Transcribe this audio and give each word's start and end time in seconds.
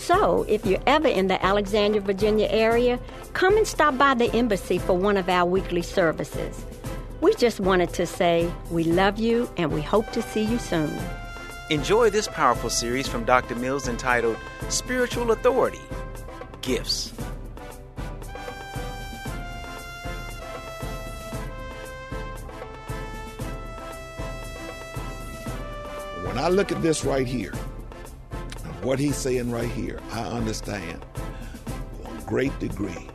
So, 0.00 0.44
if 0.48 0.64
you're 0.64 0.82
ever 0.86 1.06
in 1.06 1.26
the 1.26 1.44
Alexandria, 1.44 2.00
Virginia 2.00 2.48
area, 2.50 2.98
come 3.34 3.58
and 3.58 3.66
stop 3.66 3.98
by 3.98 4.14
the 4.14 4.34
embassy 4.34 4.78
for 4.78 4.94
one 4.96 5.18
of 5.18 5.28
our 5.28 5.44
weekly 5.44 5.82
services. 5.82 6.64
We 7.20 7.34
just 7.34 7.60
wanted 7.60 7.92
to 7.92 8.06
say 8.06 8.50
we 8.70 8.82
love 8.84 9.18
you 9.18 9.48
and 9.58 9.70
we 9.70 9.82
hope 9.82 10.10
to 10.12 10.22
see 10.22 10.42
you 10.42 10.58
soon. 10.58 10.98
Enjoy 11.68 12.08
this 12.08 12.28
powerful 12.28 12.70
series 12.70 13.06
from 13.06 13.24
Dr. 13.24 13.54
Mills 13.56 13.88
entitled 13.88 14.38
Spiritual 14.70 15.32
Authority 15.32 15.78
Gifts. 16.62 17.10
When 26.24 26.38
I 26.38 26.48
look 26.48 26.72
at 26.72 26.80
this 26.80 27.04
right 27.04 27.26
here, 27.26 27.52
what 28.82 28.98
he's 28.98 29.16
saying 29.16 29.50
right 29.50 29.70
here, 29.70 30.00
I 30.12 30.22
understand 30.22 31.04
to 32.02 32.10
a 32.10 32.22
great 32.22 32.58
degree 32.58 33.08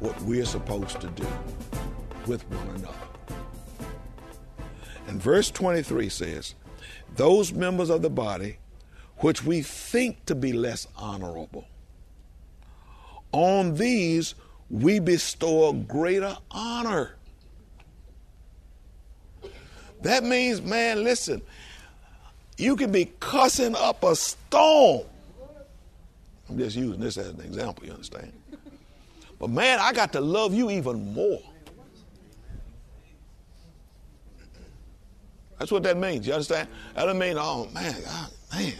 what 0.00 0.20
we're 0.22 0.44
supposed 0.44 1.00
to 1.00 1.08
do 1.08 1.26
with 2.26 2.42
one 2.50 2.68
another. 2.76 2.96
And 5.08 5.20
verse 5.20 5.50
23 5.50 6.08
says, 6.08 6.54
Those 7.16 7.52
members 7.52 7.90
of 7.90 8.02
the 8.02 8.10
body 8.10 8.58
which 9.18 9.44
we 9.44 9.62
think 9.62 10.24
to 10.26 10.34
be 10.34 10.52
less 10.52 10.88
honorable, 10.96 11.66
on 13.32 13.74
these 13.74 14.34
we 14.70 14.98
bestow 14.98 15.72
greater 15.74 16.36
honor. 16.50 17.16
That 20.00 20.24
means, 20.24 20.62
man, 20.62 21.04
listen, 21.04 21.42
you 22.62 22.76
can 22.76 22.92
be 22.92 23.10
cussing 23.20 23.74
up 23.74 24.04
a 24.04 24.14
storm. 24.14 25.02
I'm 26.48 26.58
just 26.58 26.76
using 26.76 27.00
this 27.00 27.16
as 27.16 27.28
an 27.28 27.40
example, 27.40 27.84
you 27.84 27.92
understand? 27.92 28.32
But 29.38 29.50
man, 29.50 29.80
I 29.80 29.92
got 29.92 30.12
to 30.12 30.20
love 30.20 30.54
you 30.54 30.70
even 30.70 31.14
more. 31.14 31.42
That's 35.58 35.70
what 35.70 35.82
that 35.84 35.96
means. 35.96 36.26
You 36.26 36.34
understand? 36.34 36.68
That 36.94 37.04
doesn't 37.04 37.18
mean, 37.18 37.36
oh 37.38 37.68
man, 37.72 37.94
God, 38.04 38.30
man, 38.52 38.72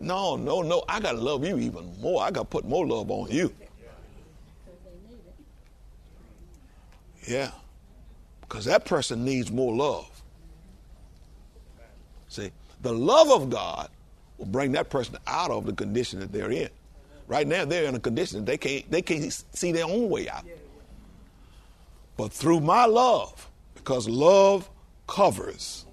no, 0.00 0.36
no, 0.36 0.62
no. 0.62 0.84
I 0.88 1.00
got 1.00 1.12
to 1.12 1.20
love 1.20 1.44
you 1.44 1.58
even 1.58 1.92
more. 2.00 2.22
I 2.22 2.30
got 2.30 2.42
to 2.42 2.46
put 2.46 2.64
more 2.64 2.86
love 2.86 3.10
on 3.10 3.30
you. 3.30 3.52
Yeah, 7.26 7.50
because 8.42 8.66
that 8.66 8.84
person 8.84 9.24
needs 9.24 9.50
more 9.50 9.74
love. 9.74 10.10
See, 12.28 12.50
the 12.84 12.92
love 12.92 13.30
of 13.32 13.48
God 13.48 13.88
will 14.36 14.44
bring 14.46 14.72
that 14.72 14.90
person 14.90 15.16
out 15.26 15.50
of 15.50 15.64
the 15.64 15.72
condition 15.72 16.20
that 16.20 16.30
they're 16.30 16.52
in. 16.52 16.68
Right 17.26 17.46
now, 17.46 17.64
they're 17.64 17.86
in 17.86 17.94
a 17.94 18.00
condition 18.00 18.40
that 18.40 18.46
they 18.46 18.58
can't 18.58 18.88
they 18.90 19.00
can't 19.00 19.32
see 19.32 19.72
their 19.72 19.86
own 19.86 20.10
way 20.10 20.28
out. 20.28 20.44
But 22.18 22.30
through 22.30 22.60
my 22.60 22.84
love, 22.84 23.50
because 23.74 24.06
love 24.06 24.68
covers. 25.06 25.86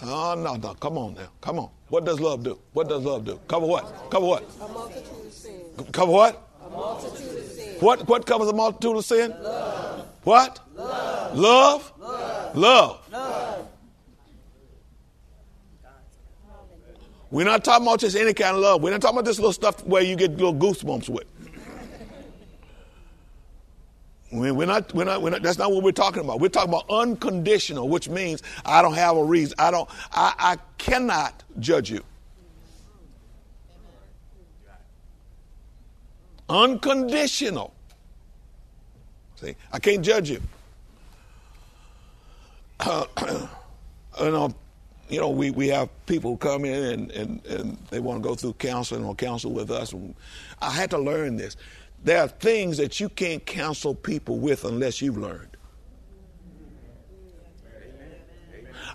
Oh 0.00 0.34
no, 0.38 0.54
no, 0.54 0.74
come 0.74 0.96
on 0.96 1.14
now, 1.14 1.28
come 1.40 1.58
on. 1.58 1.70
What 1.88 2.04
does 2.04 2.20
love 2.20 2.44
do? 2.44 2.58
What 2.72 2.88
does 2.88 3.02
love 3.02 3.24
do? 3.24 3.40
Cover 3.48 3.66
what? 3.66 4.10
Cover 4.10 4.26
what? 4.26 4.44
A 4.60 4.68
multitude 4.68 5.26
of 5.26 5.32
sin. 5.32 5.60
Cover 5.92 6.12
what? 6.12 6.48
A 6.64 6.70
multitude 6.70 7.38
of 7.38 7.44
sin. 7.44 7.74
What 7.80 8.08
what 8.08 8.26
covers 8.26 8.48
a 8.48 8.52
multitude 8.52 8.96
of 8.96 9.04
sin? 9.04 9.30
Love. 9.42 10.06
What? 10.22 10.60
Love? 10.76 11.36
Love. 11.36 11.92
Love. 11.98 12.56
Love. 12.56 13.01
We're 17.32 17.46
not 17.46 17.64
talking 17.64 17.86
about 17.86 18.00
just 18.00 18.14
any 18.14 18.34
kind 18.34 18.54
of 18.54 18.62
love. 18.62 18.82
We're 18.82 18.90
not 18.90 19.00
talking 19.00 19.16
about 19.16 19.24
this 19.24 19.38
little 19.38 19.54
stuff 19.54 19.82
where 19.86 20.02
you 20.02 20.16
get 20.16 20.32
little 20.32 20.54
goosebumps 20.54 21.08
with. 21.08 21.24
We're 24.30 24.66
not, 24.66 24.94
we're 24.94 25.04
not, 25.04 25.22
we're 25.22 25.30
not, 25.30 25.42
that's 25.42 25.56
not 25.56 25.72
what 25.72 25.82
we're 25.82 25.92
talking 25.92 26.22
about. 26.22 26.40
We're 26.40 26.50
talking 26.50 26.68
about 26.68 26.84
unconditional, 26.90 27.88
which 27.88 28.10
means 28.10 28.42
I 28.66 28.82
don't 28.82 28.92
have 28.94 29.16
a 29.16 29.24
reason. 29.24 29.54
I 29.58 29.70
don't, 29.70 29.88
I, 30.12 30.34
I 30.38 30.56
cannot 30.76 31.42
judge 31.58 31.90
you. 31.90 32.04
Unconditional. 36.50 37.72
See, 39.36 39.56
I 39.72 39.78
can't 39.78 40.04
judge 40.04 40.28
you. 40.28 40.42
Uh, 44.14 44.26
you 44.26 44.30
know, 44.30 44.54
you 45.12 45.20
know, 45.20 45.28
we, 45.28 45.50
we 45.50 45.68
have 45.68 45.90
people 46.06 46.38
come 46.38 46.64
in 46.64 46.84
and, 46.84 47.10
and, 47.10 47.46
and 47.46 47.76
they 47.90 48.00
want 48.00 48.22
to 48.22 48.26
go 48.26 48.34
through 48.34 48.54
counseling 48.54 49.04
or 49.04 49.14
counsel 49.14 49.52
with 49.52 49.70
us. 49.70 49.94
I 50.62 50.70
had 50.70 50.88
to 50.90 50.98
learn 50.98 51.36
this. 51.36 51.58
There 52.02 52.18
are 52.18 52.28
things 52.28 52.78
that 52.78 52.98
you 52.98 53.10
can't 53.10 53.44
counsel 53.44 53.94
people 53.94 54.38
with 54.38 54.64
unless 54.64 55.02
you've 55.02 55.18
learned. 55.18 55.50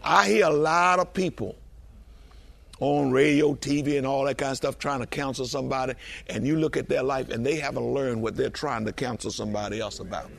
I 0.03 0.27
hear 0.27 0.47
a 0.47 0.53
lot 0.53 0.97
of 0.97 1.13
people 1.13 1.55
on 2.79 3.11
radio, 3.11 3.53
TV, 3.53 3.99
and 3.99 4.07
all 4.07 4.25
that 4.25 4.39
kind 4.39 4.51
of 4.51 4.57
stuff 4.57 4.79
trying 4.79 5.01
to 5.01 5.07
counsel 5.07 5.45
somebody, 5.45 5.93
and 6.31 6.47
you 6.47 6.55
look 6.55 6.77
at 6.77 6.89
their 6.89 7.03
life 7.03 7.29
and 7.29 7.45
they 7.45 7.57
haven't 7.57 7.93
learned 7.93 8.23
what 8.23 8.35
they're 8.35 8.49
trying 8.49 8.85
to 8.85 8.91
counsel 8.91 9.29
somebody 9.29 9.79
else 9.79 9.99
about. 9.99 10.31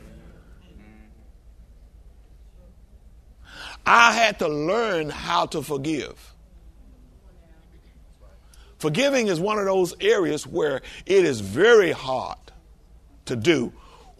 I 3.87 4.13
had 4.13 4.39
to 4.41 4.49
learn 4.49 5.11
how 5.11 5.47
to 5.47 5.63
forgive. 5.63 6.35
Forgiving 8.79 9.27
is 9.27 9.41
one 9.41 9.59
of 9.59 9.65
those 9.65 9.95
areas 10.01 10.47
where 10.47 10.83
it 11.07 11.25
is 11.25 11.41
very 11.41 11.91
hard 11.91 12.39
to 13.25 13.35
do 13.35 13.73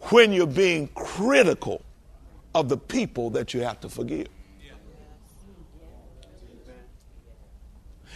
when 0.09 0.33
you're 0.33 0.47
being 0.47 0.87
critical 0.95 1.81
of 2.53 2.67
the 2.67 2.77
people 2.77 3.29
that 3.31 3.53
you 3.53 3.61
have 3.61 3.79
to 3.81 3.89
forgive. 3.89 4.27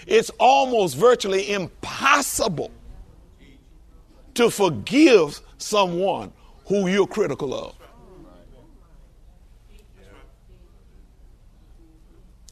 It's 0.06 0.31
almost 0.39 0.98
virtually 0.98 1.51
impossible 1.51 2.72
to 4.34 4.50
forgive 4.50 5.39
someone 5.57 6.34
who 6.66 6.88
you're 6.88 7.07
critical 7.07 7.54
of. 7.54 7.75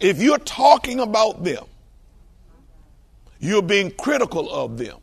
If 0.01 0.19
you're 0.19 0.39
talking 0.39 0.99
about 0.99 1.43
them, 1.43 1.63
you're 3.39 3.61
being 3.61 3.91
critical 3.91 4.51
of 4.51 4.77
them. 4.77 4.97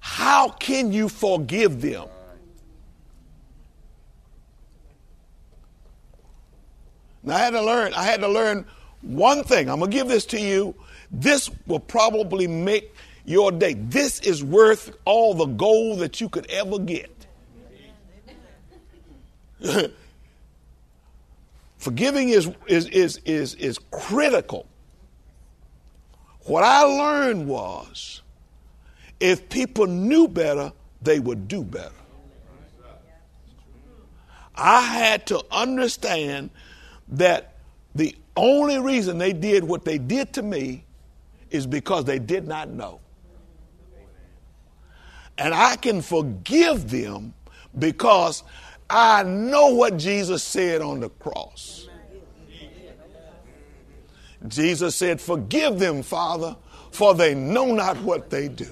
How 0.00 0.48
can 0.48 0.92
you 0.92 1.08
forgive 1.08 1.82
them? 1.82 2.08
Now 7.22 7.36
I 7.36 7.38
had 7.38 7.50
to 7.50 7.62
learn, 7.62 7.94
I 7.94 8.02
had 8.02 8.20
to 8.20 8.28
learn 8.28 8.66
one 9.02 9.44
thing. 9.44 9.68
I'm 9.68 9.80
to 9.80 9.86
give 9.86 10.08
this 10.08 10.24
to 10.26 10.40
you. 10.40 10.74
This 11.10 11.50
will 11.66 11.80
probably 11.80 12.46
make 12.46 12.94
your 13.24 13.52
day. 13.52 13.74
This 13.74 14.20
is 14.20 14.42
worth 14.42 14.96
all 15.04 15.34
the 15.34 15.46
gold 15.46 16.00
that 16.00 16.20
you 16.20 16.28
could 16.28 16.50
ever 16.50 16.78
get. 16.78 17.10
Forgiving 21.82 22.28
is, 22.28 22.48
is, 22.68 22.86
is, 22.90 23.16
is, 23.24 23.54
is 23.56 23.80
critical. 23.90 24.68
What 26.42 26.62
I 26.62 26.82
learned 26.82 27.48
was 27.48 28.22
if 29.18 29.48
people 29.48 29.88
knew 29.88 30.28
better, 30.28 30.70
they 31.02 31.18
would 31.18 31.48
do 31.48 31.64
better. 31.64 31.90
I 34.54 34.80
had 34.80 35.26
to 35.26 35.42
understand 35.50 36.50
that 37.08 37.54
the 37.96 38.14
only 38.36 38.78
reason 38.78 39.18
they 39.18 39.32
did 39.32 39.64
what 39.64 39.84
they 39.84 39.98
did 39.98 40.32
to 40.34 40.42
me 40.44 40.84
is 41.50 41.66
because 41.66 42.04
they 42.04 42.20
did 42.20 42.46
not 42.46 42.68
know. 42.68 43.00
And 45.36 45.52
I 45.52 45.74
can 45.74 46.00
forgive 46.00 46.88
them 46.88 47.34
because 47.76 48.44
I 48.94 49.22
know 49.22 49.68
what 49.68 49.96
Jesus 49.96 50.42
said 50.42 50.82
on 50.82 51.00
the 51.00 51.08
cross. 51.08 51.88
Jesus 54.46 54.94
said, 54.94 55.18
Forgive 55.18 55.78
them, 55.78 56.02
Father, 56.02 56.54
for 56.90 57.14
they 57.14 57.34
know 57.34 57.74
not 57.74 57.96
what 58.02 58.28
they 58.28 58.48
do. 58.48 58.66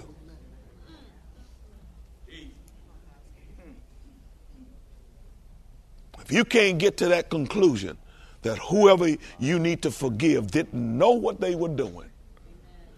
If 6.18 6.30
you 6.30 6.44
can't 6.44 6.78
get 6.78 6.98
to 6.98 7.08
that 7.08 7.30
conclusion 7.30 7.96
that 8.42 8.58
whoever 8.58 9.16
you 9.38 9.58
need 9.58 9.80
to 9.82 9.90
forgive 9.90 10.50
didn't 10.50 10.74
know 10.74 11.12
what 11.12 11.40
they 11.40 11.54
were 11.54 11.68
doing, 11.68 12.10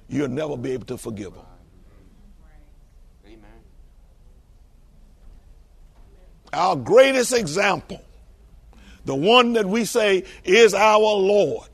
you'll 0.08 0.26
never 0.26 0.56
be 0.56 0.72
able 0.72 0.86
to 0.86 0.98
forgive 0.98 1.34
them. 1.34 1.44
Our 6.52 6.76
greatest 6.76 7.32
example, 7.32 8.02
the 9.04 9.14
one 9.14 9.54
that 9.54 9.64
we 9.64 9.84
say 9.84 10.24
is 10.44 10.74
our 10.74 10.98
Lord, 10.98 11.70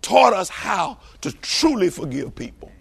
taught 0.00 0.32
us 0.32 0.48
how 0.48 0.98
to 1.20 1.32
truly 1.32 1.90
forgive 1.90 2.34
people. 2.34 2.72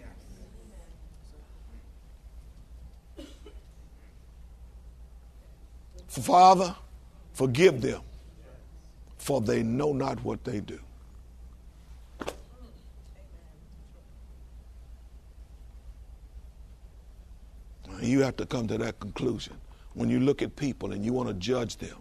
Father, 6.08 6.76
forgive 7.34 7.82
them, 7.82 8.02
for 9.18 9.42
they 9.42 9.64
know 9.64 9.94
not 9.94 10.22
what 10.24 10.44
they 10.44 10.60
do. 10.60 10.80
You 18.02 18.22
have 18.22 18.38
to 18.38 18.46
come 18.46 18.68
to 18.68 18.78
that 18.78 19.00
conclusion 19.00 19.58
when 20.00 20.10
you 20.10 20.22
look 20.22 20.42
at 20.42 20.56
people 20.56 20.94
and 20.94 21.04
you 21.04 21.12
want 21.12 21.28
to 21.28 21.34
judge 21.34 21.76
them. 21.76 21.98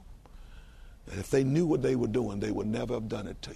That 1.06 1.18
if 1.18 1.30
they 1.30 1.42
knew 1.42 1.66
what 1.66 1.82
they 1.82 1.96
were 1.96 2.06
doing, 2.06 2.38
they 2.38 2.52
would 2.52 2.68
never 2.68 2.94
have 2.94 3.08
done 3.08 3.26
it 3.26 3.42
to 3.42 3.50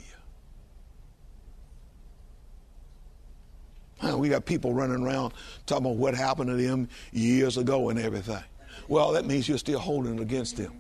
you. 4.03 4.17
We 4.17 4.29
got 4.31 4.45
people 4.45 4.75
running 4.75 5.05
around 5.05 5.33
talking 5.65 5.87
about 5.87 5.97
what 5.97 6.17
happened 6.17 6.51
to 6.51 6.57
them 6.57 6.89
years 7.13 7.57
ago 7.57 7.89
and 7.91 8.01
everything. 8.01 8.43
Well, 8.89 9.13
that 9.13 9.27
means 9.27 9.49
you're 9.49 9.59
still 9.59 9.79
holding 9.79 10.17
it 10.17 10.21
against 10.21 10.57
them. 10.57 10.73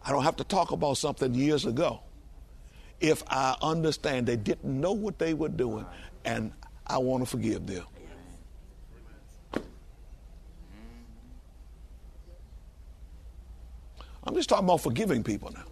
I 0.00 0.12
don't 0.12 0.22
have 0.22 0.36
to 0.36 0.44
talk 0.44 0.70
about 0.70 0.98
something 0.98 1.34
years 1.34 1.66
ago 1.66 1.98
if 3.00 3.24
I 3.26 3.56
understand 3.60 4.28
they 4.28 4.36
didn't 4.36 4.80
know 4.80 4.92
what 4.92 5.18
they 5.18 5.34
were 5.34 5.48
doing 5.48 5.84
and 6.24 6.52
I 6.86 6.98
want 6.98 7.24
to 7.24 7.26
forgive 7.28 7.66
them. 7.66 7.84
Just 14.38 14.48
talking 14.48 14.64
about 14.64 14.80
forgiving 14.80 15.22
people 15.22 15.50
now. 15.52 15.64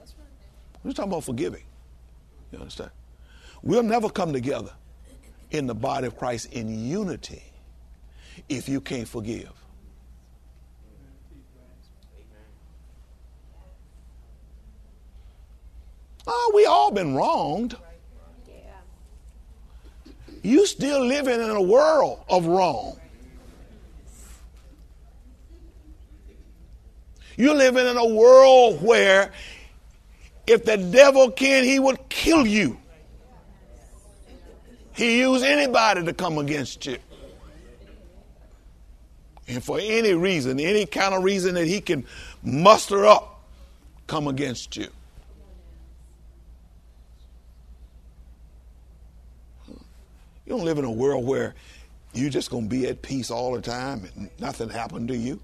We're 0.83 0.91
just 0.91 0.97
talking 0.97 1.13
about 1.13 1.25
forgiving. 1.25 1.63
You 2.53 2.59
understand? 2.59 2.91
We'll 3.63 3.83
never 3.83 4.09
come 4.09 4.33
together 4.33 4.73
in 5.51 5.67
the 5.67 5.75
body 5.75 6.07
of 6.07 6.17
Christ 6.17 6.53
in 6.53 6.89
unity 6.89 7.43
if 8.49 8.69
you 8.69 8.81
can't 8.81 9.09
forgive. 9.09 9.53
Oh, 16.27 16.53
we 16.55 16.67
all 16.67 16.91
been 16.91 17.15
wronged. 17.15 17.77
You 20.43 20.67
still 20.67 21.05
living 21.05 21.41
in 21.41 21.51
a 21.51 21.63
world 21.63 22.25
of 22.29 22.47
wrong. 22.47 23.01
You're 27.37 27.55
living 27.55 27.87
in 27.87 27.97
a 27.97 28.07
world 28.07 28.83
where 28.83 29.33
if 30.47 30.65
the 30.65 30.77
devil 30.77 31.31
can, 31.31 31.65
he 31.65 31.79
would 31.79 32.09
kill 32.09 32.47
you. 32.47 32.79
He 34.95 35.19
use 35.19 35.43
anybody 35.43 36.05
to 36.05 36.15
come 36.15 36.39
against 36.39 36.87
you. 36.87 36.99
And 39.49 39.63
for 39.63 39.79
any 39.81 40.15
reason, 40.15 40.59
any 40.59 40.87
kind 40.87 41.15
of 41.15 41.23
reason 41.23 41.55
that 41.55 41.67
he 41.67 41.81
can 41.81 42.07
muster 42.43 43.07
up, 43.07 43.45
come 44.07 44.27
against 44.27 44.77
you. 44.77 44.89
You 49.69 50.51
don't 50.51 50.65
live 50.65 50.79
in 50.79 50.85
a 50.85 50.91
world 50.91 51.27
where 51.27 51.55
you're 52.15 52.31
just 52.31 52.51
going 52.51 52.65
to 52.65 52.71
be 52.71 52.87
at 52.87 53.03
peace 53.03 53.31
all 53.31 53.53
the 53.53 53.61
time 53.61 54.09
and 54.17 54.31
nothing 54.39 54.69
happened 54.69 55.09
to 55.09 55.17
you. 55.17 55.41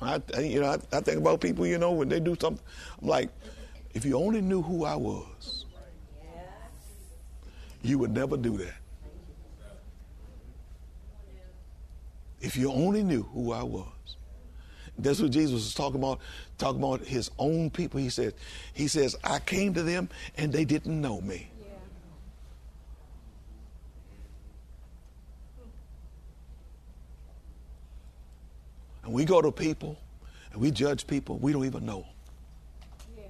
I, 0.00 0.20
you 0.40 0.60
know, 0.60 0.66
I, 0.66 0.96
I, 0.96 1.00
think 1.00 1.18
about 1.18 1.40
people, 1.40 1.66
you 1.66 1.78
know, 1.78 1.92
when 1.92 2.08
they 2.08 2.20
do 2.20 2.36
something. 2.38 2.62
I'm 3.00 3.08
like, 3.08 3.30
if 3.94 4.04
you 4.04 4.18
only 4.18 4.42
knew 4.42 4.60
who 4.60 4.84
I 4.84 4.94
was, 4.94 5.64
you 7.82 7.98
would 7.98 8.10
never 8.10 8.36
do 8.36 8.58
that. 8.58 8.74
If 12.40 12.56
you 12.56 12.70
only 12.70 13.02
knew 13.02 13.22
who 13.22 13.52
I 13.52 13.62
was. 13.62 13.86
That's 14.98 15.20
what 15.20 15.30
Jesus 15.30 15.52
was 15.52 15.74
talking 15.74 16.00
about, 16.00 16.20
talking 16.58 16.82
about 16.82 17.00
his 17.00 17.30
own 17.38 17.70
people. 17.70 18.00
He 18.00 18.08
said, 18.08 18.34
He 18.72 18.88
says, 18.88 19.16
I 19.24 19.38
came 19.40 19.74
to 19.74 19.82
them 19.82 20.08
and 20.36 20.52
they 20.52 20.64
didn't 20.64 21.00
know 21.00 21.20
me. 21.20 21.50
And 29.06 29.14
we 29.14 29.24
go 29.24 29.40
to 29.40 29.52
people 29.52 29.96
and 30.52 30.60
we 30.60 30.72
judge 30.72 31.06
people, 31.06 31.38
we 31.38 31.52
don't 31.52 31.64
even 31.64 31.86
know 31.86 32.00
them. 32.00 32.10
Yeah. 33.16 33.22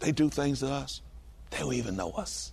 They 0.00 0.10
do 0.10 0.30
things 0.30 0.60
to 0.60 0.68
us, 0.68 1.02
they 1.50 1.58
don't 1.58 1.74
even 1.74 1.96
know 1.96 2.12
us. 2.12 2.52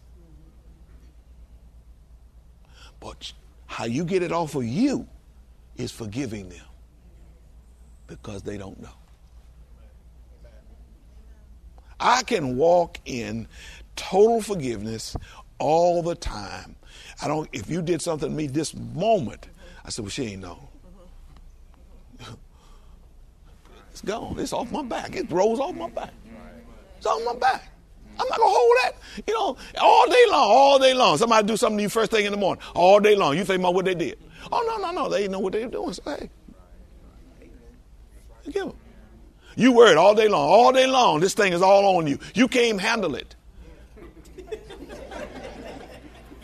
But 3.00 3.32
how 3.66 3.86
you 3.86 4.04
get 4.04 4.24
it 4.24 4.34
off 4.34 4.56
of 4.56 4.66
you 4.66 5.08
is 5.78 5.90
forgiving 5.92 6.50
them 6.50 6.66
because 8.08 8.44
they 8.44 8.58
don't 8.58 8.82
know. 8.82 8.90
I 11.98 12.24
can 12.24 12.58
walk 12.58 13.00
in 13.06 13.48
total 13.96 14.42
forgiveness 14.42 15.16
all 15.60 16.04
the 16.04 16.16
time. 16.16 16.76
I 17.22 17.30
don't. 17.30 17.48
If 17.54 17.70
you 17.70 17.82
did 17.82 18.02
something 18.02 18.30
to 18.30 18.36
me 18.36 18.48
this 18.48 18.76
moment, 18.76 19.48
I 19.86 19.92
said, 19.92 20.04
"Well, 20.04 20.10
she 20.10 20.24
ain't 20.24 20.42
know." 20.42 20.70
It's 23.96 24.02
gone. 24.02 24.38
It's 24.38 24.52
off 24.52 24.74
my 24.74 24.84
back. 24.84 25.16
It 25.16 25.32
rolls 25.32 25.58
off 25.58 25.74
my 25.74 25.90
back. 25.90 26.12
It's 26.98 27.06
off 27.06 27.24
my 27.24 27.34
back. 27.34 27.70
I'm 28.20 28.28
not 28.28 28.38
gonna 28.38 28.52
hold 28.52 28.78
that. 28.84 28.92
You 29.26 29.34
know, 29.34 29.58
all 29.80 30.10
day 30.10 30.26
long, 30.30 30.50
all 30.50 30.80
day 30.80 30.94
long. 30.94 31.18
Somebody 31.18 31.48
do 31.48 31.56
something 31.56 31.78
to 31.78 31.84
you 31.84 31.88
first 31.88 32.12
thing 32.12 32.26
in 32.26 32.34
the 32.34 32.38
morning, 32.38 32.62
all 32.74 33.00
day 33.00 33.16
long. 33.16 33.38
You 33.38 33.46
think 33.46 33.62
about 33.62 33.74
what 33.74 33.86
they 33.86 33.96
did. 33.96 34.20
Oh 34.52 34.66
no, 34.68 34.86
no, 34.86 34.92
no. 34.92 35.10
They 35.10 35.30
know 35.30 35.40
what 35.40 35.54
they 35.54 35.64
were 35.64 35.72
doing. 35.72 35.94
So 35.94 36.02
hey, 36.08 36.30
forgive 38.44 38.68
them. 38.68 38.78
You 39.56 39.72
worried 39.72 39.96
all 39.96 40.14
day 40.14 40.28
long, 40.28 40.50
all 40.50 40.74
day 40.74 40.88
long. 40.88 41.22
This 41.22 41.34
thing 41.34 41.54
is 41.54 41.62
all 41.62 41.96
on 41.96 42.06
you. 42.06 42.20
You 42.34 42.50
can't 42.50 42.82
handle 42.82 43.16
it. 43.16 43.38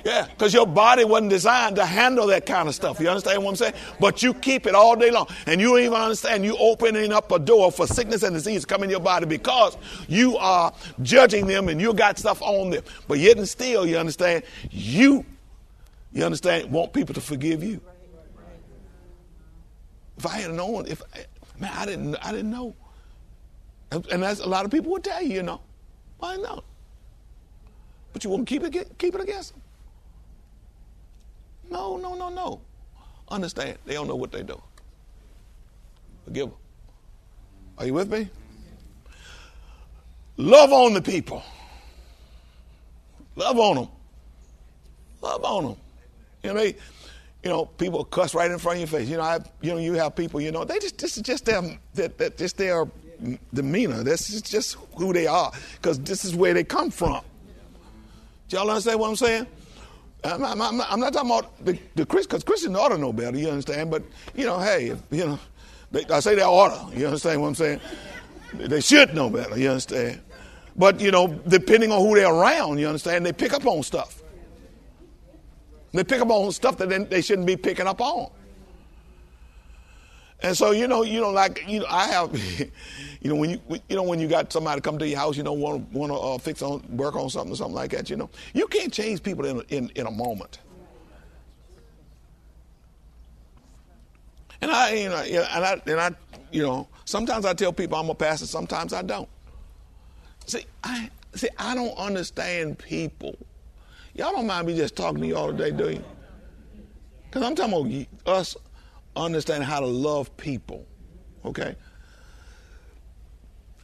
Yeah, 0.04 0.26
because 0.26 0.54
your 0.54 0.66
body 0.66 1.04
wasn't 1.04 1.30
designed 1.30 1.76
to 1.76 1.86
handle 1.86 2.28
that 2.28 2.46
kind 2.46 2.68
of 2.68 2.74
stuff. 2.74 3.00
You 3.00 3.10
understand 3.10 3.44
what 3.44 3.52
I'm 3.52 3.56
saying? 3.56 3.74
But 4.00 4.24
you 4.24 4.34
keep 4.34 4.66
it 4.66 4.74
all 4.74 4.96
day 4.96 5.12
long. 5.12 5.28
And 5.46 5.62
you 5.62 5.78
even 5.78 5.94
understand 5.94 6.44
you 6.44 6.58
opening 6.58 7.12
up 7.12 7.32
a 7.32 7.40
door 7.40 7.72
for 7.72 7.86
sickness 7.86 8.24
and 8.24 8.34
disease 8.34 8.66
coming 8.66 8.86
in 8.86 8.92
your 8.92 9.00
body 9.00 9.26
because 9.26 9.78
you 10.08 10.38
are 10.38 10.74
judging 11.02 11.46
them 11.46 11.70
and 11.70 11.80
you 11.80 11.94
got 11.94 12.18
stuff 12.18 12.42
on 12.42 12.72
them. 12.72 12.84
But 13.08 13.20
yet 13.20 13.38
and 13.38 13.48
still, 13.48 13.86
you 13.86 13.98
understand, 13.98 14.44
you, 14.72 15.24
you 16.14 16.26
understand, 16.26 16.72
want 16.72 16.94
people 16.94 17.14
to 17.14 17.22
forgive 17.22 17.64
you. 17.64 17.80
If 20.18 20.26
I 20.26 20.40
had 20.40 20.52
known, 20.52 20.88
if 20.88 21.02
man, 21.60 21.72
I 21.76 21.86
didn't, 21.86 22.16
I 22.16 22.32
didn't 22.32 22.52
know. 22.52 22.76
And, 23.92 24.24
that's 24.24 24.40
a 24.40 24.48
lot 24.48 24.66
of 24.66 24.72
people 24.72 24.92
would 24.94 25.04
tell 25.04 25.22
you, 25.22 25.36
you 25.36 25.44
know. 25.44 25.62
I 26.22 26.38
know. 26.38 26.64
But 28.14 28.24
you 28.24 28.30
won't 28.30 28.48
keep 28.48 28.64
it, 28.64 28.98
keep 28.98 29.16
it 29.16 29.22
against 29.22 29.54
them. 29.54 29.61
No, 31.72 31.98
no, 31.98 32.14
no, 32.16 32.30
no. 32.30 32.62
Understand, 33.30 33.78
they 33.86 33.94
don't 33.94 34.08
know 34.08 34.16
what 34.16 34.32
they 34.32 34.44
do. 34.44 34.62
Forgive 36.26 36.50
them. 36.50 36.58
Are 37.78 37.86
you 37.86 37.94
with 37.94 38.12
me? 38.12 38.30
Love 40.38 40.74
on 40.74 40.94
the 40.94 41.02
people. 41.02 41.42
Love 43.36 43.58
on 43.58 43.76
them. 43.78 43.88
Love 45.22 45.44
on 45.44 45.64
them. 45.64 45.76
You 46.44 46.54
know, 46.54 46.60
they, 46.60 46.68
you 47.44 47.50
know, 47.50 47.66
people 47.66 48.04
cuss 48.04 48.36
right 48.36 48.52
in 48.52 48.58
front 48.58 48.82
of 48.82 48.92
your 48.92 49.00
face. 49.00 49.10
You 49.10 49.18
know, 49.18 49.24
I, 49.24 49.40
you 49.62 49.72
know, 49.72 49.78
you 49.78 49.94
have 49.94 50.16
people. 50.16 50.42
You 50.42 50.52
know, 50.52 50.66
they 50.66 50.80
just 50.80 50.98
this 50.98 51.16
is 51.16 51.24
just 51.24 51.46
their 51.46 51.62
that, 51.94 52.18
that 52.18 52.38
just 52.38 52.58
their 52.58 52.86
demeanor. 53.54 54.04
This 54.04 54.30
is 54.30 54.42
just 54.42 54.78
who 54.96 55.14
they 55.14 55.28
are 55.28 55.52
because 55.76 56.00
this 56.00 56.26
is 56.26 56.36
where 56.36 56.54
they 56.54 56.64
come 56.64 56.92
from. 56.92 57.24
Do 58.50 58.58
y'all 58.58 58.70
understand 58.70 59.00
what 59.00 59.10
I'm 59.10 59.16
saying? 59.16 59.48
I'm, 60.24 60.44
I'm, 60.44 60.82
I'm 60.82 61.00
not 61.00 61.14
talking 61.14 61.32
about 61.32 61.66
the, 61.66 61.80
the 61.96 62.06
Christian, 62.06 62.30
because 62.30 62.44
Christians 62.44 62.76
ought 62.76 62.90
to 62.90 62.98
know 62.98 63.12
better, 63.12 63.38
you 63.38 63.50
understand? 63.50 63.90
But, 63.90 64.04
you 64.36 64.46
know, 64.46 64.60
hey, 64.60 64.90
if, 64.90 65.02
you 65.10 65.26
know, 65.26 65.40
they, 65.92 66.06
I 66.06 66.20
say 66.20 66.36
they 66.36 66.44
ought 66.44 66.92
to, 66.92 66.98
you 66.98 67.08
understand 67.08 67.42
what 67.42 67.48
I'm 67.48 67.56
saying? 67.56 67.82
They 68.54 68.82
should 68.82 69.16
know 69.16 69.30
better, 69.30 69.58
you 69.58 69.70
understand? 69.70 70.22
But, 70.76 71.00
you 71.00 71.12
know, 71.12 71.28
depending 71.28 71.92
on 71.92 72.02
who 72.02 72.16
they're 72.16 72.32
around, 72.32 72.78
you 72.78 72.88
understand, 72.88 73.26
they 73.26 73.34
pick 73.34 73.54
up 73.54 73.66
on 73.66 73.84
stuff. 73.84 74.22
They 75.92 76.04
pick 76.04 76.22
up 76.22 76.30
on 76.30 76.52
stuff 76.52 76.78
that 76.78 76.90
they, 76.90 77.00
they 77.00 77.22
shouldn't 77.22 77.48
be 77.48 77.58
picking 77.58 77.88
up 77.88 78.00
on. 78.00 78.32
And 80.44 80.58
so, 80.58 80.72
you 80.72 80.88
know, 80.88 81.04
you 81.04 81.22
know, 81.22 81.30
like, 81.30 81.64
you 81.68 81.82
know, 81.82 81.86
I 81.88 82.08
have, 82.08 82.32
you 83.22 83.30
know, 83.30 83.36
when 83.36 83.52
you, 83.52 83.62
you 83.90 83.96
know, 83.96 84.04
when 84.04 84.20
you 84.20 84.28
got 84.28 84.52
somebody 84.52 84.82
come 84.82 84.98
to 84.98 85.08
your 85.08 85.20
house, 85.20 85.38
you 85.38 85.44
know, 85.44 85.54
want 85.54 85.92
to 85.92 85.98
want 85.98 86.12
to 86.12 86.18
uh, 86.18 86.38
fix 86.40 86.62
on, 86.62 86.84
work 86.90 87.16
on 87.16 87.30
something 87.30 87.54
or 87.54 87.56
something 87.56 87.76
like 87.76 87.92
that, 87.92 88.10
you 88.10 88.16
know, 88.16 88.30
you 88.54 88.68
can't 88.68 88.92
change 88.92 89.22
people 89.22 89.46
in 89.46 89.62
in, 89.70 89.92
in 89.96 90.08
a 90.08 90.12
moment. 90.12 90.60
And 94.62 94.72
I, 94.72 94.92
you 94.94 95.10
know, 95.10 95.18
and 95.18 95.66
I, 95.66 95.82
and 95.86 96.00
I, 96.00 96.12
you 96.52 96.62
know, 96.62 96.88
sometimes 97.06 97.46
I 97.46 97.54
tell 97.54 97.74
people 97.74 97.98
I'm 97.98 98.10
a 98.10 98.16
pastor, 98.16 98.46
sometimes 98.46 98.94
I 98.94 99.02
don't. 99.02 99.30
See, 100.46 100.66
I 100.84 101.10
see, 101.36 101.50
I 101.58 101.76
don't 101.76 101.98
understand 101.98 102.80
people. 102.80 103.36
Y'all 104.14 104.32
don't 104.32 104.48
mind 104.48 104.68
me 104.68 104.76
just 104.76 104.96
talking 104.96 105.22
to 105.22 105.28
you 105.28 105.38
all 105.38 105.52
day, 105.52 105.72
do 105.72 105.90
you? 105.90 106.04
Because 107.26 107.44
I'm 107.44 107.56
talking 107.56 108.08
about 108.26 108.38
us 108.38 108.58
understanding 109.16 109.68
how 109.68 109.80
to 109.80 109.86
love 109.86 110.36
people. 110.38 110.86
Okay. 111.46 111.76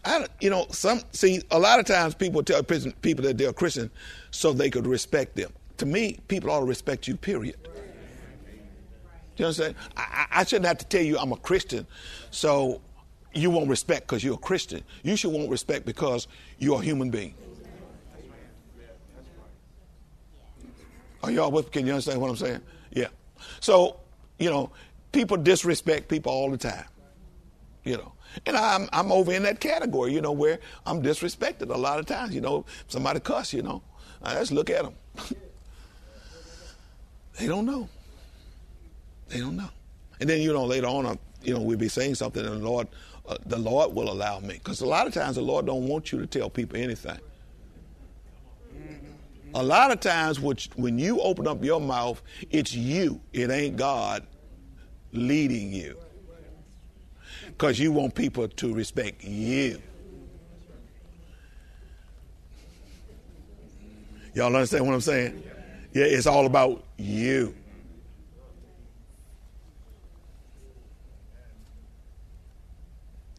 I, 0.06 0.26
you 0.40 0.50
know, 0.50 0.68
some 0.72 1.02
see 1.12 1.42
a 1.52 1.60
lot 1.60 1.80
of 1.80 1.86
times 1.86 2.16
people 2.16 2.42
tell 2.44 2.64
people 2.64 3.26
that 3.26 3.38
they're 3.38 3.52
Christian 3.52 3.92
so 4.32 4.54
they 4.54 4.70
could 4.70 4.88
respect 4.88 5.36
them. 5.36 5.52
To 5.78 5.86
me, 5.86 6.20
people 6.28 6.50
ought 6.50 6.60
to 6.60 6.66
respect 6.66 7.08
you. 7.08 7.18
Period. 7.18 7.58
You 9.36 9.46
understand? 9.46 9.76
I, 9.96 10.26
I 10.32 10.46
shouldn't 10.46 10.66
have 10.66 10.80
to 10.80 10.86
tell 10.86 11.02
you 11.02 11.18
I'm 11.18 11.32
a 11.32 11.38
Christian, 11.38 11.86
so 12.32 12.82
you 13.34 13.52
won't 13.52 13.70
respect 13.70 14.08
because 14.08 14.24
you're 14.24 14.36
a 14.36 14.38
Christian. 14.38 14.84
You 15.04 15.16
should 15.16 15.32
want 15.32 15.50
respect 15.50 15.86
because 15.86 16.28
you're 16.58 16.82
a 16.82 16.84
human 16.84 17.12
being. 17.12 17.36
Are 21.22 21.32
y'all 21.32 21.52
with? 21.52 21.72
Can 21.72 21.86
you 21.86 21.92
understand 21.92 22.22
what 22.22 22.30
I'm 22.30 22.38
saying? 22.38 22.62
Yeah. 22.92 23.08
So 23.60 24.00
you 24.40 24.50
know, 24.50 24.72
people 25.18 25.36
disrespect 25.36 26.08
people 26.08 26.32
all 26.32 26.52
the 26.52 26.58
time. 26.58 26.86
You 27.84 27.98
know. 27.98 28.14
And 28.46 28.56
I'm 28.56 28.88
I'm 28.94 29.12
over 29.12 29.34
in 29.34 29.44
that 29.44 29.60
category, 29.60 30.14
you 30.14 30.22
know, 30.22 30.32
where 30.32 30.60
I'm 30.86 31.02
disrespected 31.02 31.74
a 31.74 31.78
lot 31.78 31.98
of 31.98 32.06
times. 32.06 32.36
You 32.36 32.42
know, 32.42 32.66
somebody 32.88 33.20
cuss, 33.20 33.52
you 33.52 33.64
know, 33.64 33.82
I 34.22 34.36
just 34.36 34.52
look 34.52 34.70
at 34.70 34.84
them. 34.84 34.94
they 37.40 37.48
don't 37.48 37.66
know. 37.66 37.90
They 39.30 39.40
don't 39.40 39.58
know. 39.58 39.70
And 40.20 40.30
then 40.30 40.42
you 40.42 40.54
know 40.54 40.66
later 40.66 40.88
on, 40.88 41.18
you 41.42 41.54
know, 41.54 41.62
we'll 41.62 41.78
be 41.78 41.90
saying 41.90 42.16
something, 42.16 42.46
and 42.46 42.62
the 42.62 42.70
Lord, 42.70 42.88
uh, 43.28 43.38
the 43.46 43.58
Lord 43.58 43.94
will 43.94 44.12
allow 44.12 44.40
me, 44.40 44.56
because 44.56 44.82
a 44.82 44.86
lot 44.86 45.08
of 45.08 45.14
times 45.14 45.36
the 45.36 45.42
Lord 45.42 45.66
don't 45.66 45.88
want 45.88 46.12
you 46.12 46.20
to 46.20 46.28
tell 46.28 46.50
people 46.50 46.78
anything. 46.78 47.20
A 49.54 49.64
lot 49.64 49.92
of 49.92 50.00
times, 50.00 50.40
which, 50.40 50.70
when 50.76 51.00
you 51.00 51.20
open 51.22 51.48
up 51.48 51.64
your 51.64 51.80
mouth, 51.80 52.22
it's 52.52 52.76
you. 52.76 53.22
It 53.34 53.50
ain't 53.50 53.78
God 53.78 54.28
leading 55.14 55.72
you 55.72 55.98
because 57.48 57.80
you 57.80 57.92
want 57.92 58.14
people 58.14 58.48
to 58.48 58.74
respect 58.74 59.24
you. 59.24 59.82
Y'all 64.34 64.56
understand 64.56 64.86
what 64.86 64.94
I'm 64.94 65.02
saying? 65.02 65.44
Yeah, 65.94 66.04
it's 66.04 66.28
all 66.28 66.46
about 66.46 66.84
you. 66.98 67.56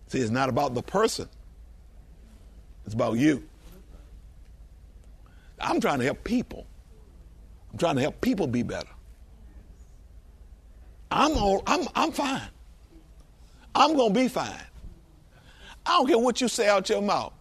See, 0.09 0.19
it's 0.19 0.31
not 0.31 0.49
about 0.49 0.75
the 0.75 0.83
person, 0.83 1.29
it's 2.85 2.95
about 2.95 3.19
you. 3.19 3.47
I'm 5.61 5.81
trying 5.81 5.99
to 5.99 6.05
help 6.05 6.25
people. 6.25 6.67
I'm 7.73 7.79
trying 7.79 7.97
to 7.97 8.01
help 8.01 8.21
people 8.21 8.47
be 8.47 8.63
better. 8.63 8.89
I'm 11.11 11.37
all, 11.37 11.62
I'm 11.67 11.88
I'm 11.95 12.12
fine. 12.12 12.49
I'm 13.75 13.97
to 14.12 14.21
be 14.21 14.29
fine. 14.29 14.53
I 15.87 15.97
don't 15.97 16.07
care 16.07 16.19
what 16.19 16.41
you 16.41 16.49
say 16.49 16.69
out 16.69 16.88
your 16.88 17.00
mouth. 17.00 17.33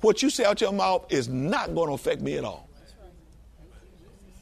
What 0.00 0.22
you 0.22 0.30
say 0.30 0.44
out 0.44 0.60
your 0.60 0.72
mouth 0.72 1.06
is 1.10 1.28
not 1.28 1.74
to 1.88 1.94
affect 1.94 2.22
me 2.22 2.36
at 2.36 2.44
all. 2.44 2.68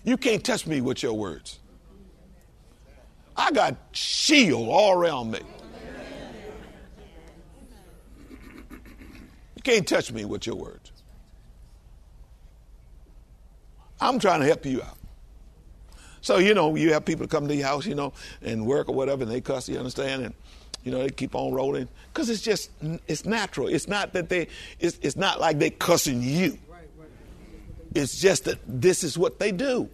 You 0.04 0.16
can't 0.16 0.44
touch 0.44 0.66
me 0.66 0.80
with 0.80 1.02
your 1.02 1.14
words. 1.14 1.58
I 3.36 3.50
got 3.50 3.76
shield 3.92 4.68
all 4.68 4.92
around 4.92 5.30
me. 5.30 5.40
You 9.56 9.62
can't 9.62 9.86
touch 9.86 10.12
me 10.12 10.24
with 10.24 10.46
your 10.46 10.56
words. 10.56 10.92
I'm 14.00 14.18
trying 14.18 14.40
to 14.40 14.46
help 14.46 14.64
you 14.66 14.82
out. 14.82 14.98
So, 16.26 16.38
you 16.38 16.54
know, 16.54 16.74
you 16.74 16.92
have 16.92 17.04
people 17.04 17.28
come 17.28 17.46
to 17.46 17.54
your 17.54 17.68
house, 17.68 17.86
you 17.86 17.94
know, 17.94 18.12
and 18.42 18.66
work 18.66 18.88
or 18.88 18.96
whatever, 18.96 19.22
and 19.22 19.30
they 19.30 19.40
cuss, 19.40 19.68
you 19.68 19.78
understand? 19.78 20.24
And 20.24 20.34
you 20.82 20.90
know, 20.90 20.98
they 20.98 21.08
keep 21.08 21.36
on 21.36 21.54
rolling 21.54 21.86
because 22.12 22.30
it's 22.30 22.42
just 22.42 22.72
it's 23.06 23.24
natural. 23.24 23.68
It's 23.68 23.86
not 23.86 24.12
that 24.14 24.28
they 24.28 24.48
it's, 24.80 24.98
it's 25.02 25.14
not 25.14 25.38
like 25.38 25.60
they 25.60 25.70
cussing 25.70 26.20
you. 26.22 26.58
It's 27.94 28.18
just 28.18 28.46
that 28.46 28.58
this 28.66 29.04
is 29.04 29.16
what 29.16 29.38
they 29.38 29.52
do. 29.52 29.88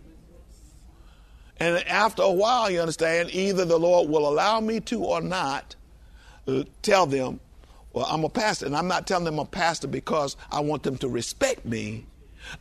And 1.59 1.87
after 1.87 2.23
a 2.23 2.33
while, 2.33 2.71
you 2.71 2.81
understand, 2.81 3.29
either 3.35 3.67
the 3.67 3.79
Lord 3.79 4.09
will 4.09 4.27
allow 4.27 4.59
me 4.59 4.81
to 4.81 5.05
or 5.05 5.21
not 5.21 5.77
uh, 6.49 6.63
tell 6.81 7.05
them, 7.05 7.41
well, 7.93 8.07
I'm 8.09 8.25
a 8.25 8.31
pastor. 8.31 8.65
And 8.65 8.75
I'm 8.75 8.89
not 8.89 9.07
telling 9.07 9.27
them 9.27 9.35
I'm 9.35 9.41
a 9.41 9.51
pastor 9.51 9.87
because 9.87 10.39
I 10.51 10.61
want 10.61 10.83
them 10.83 10.97
to 10.97 11.09
respect 11.11 11.67
me. 11.67 12.07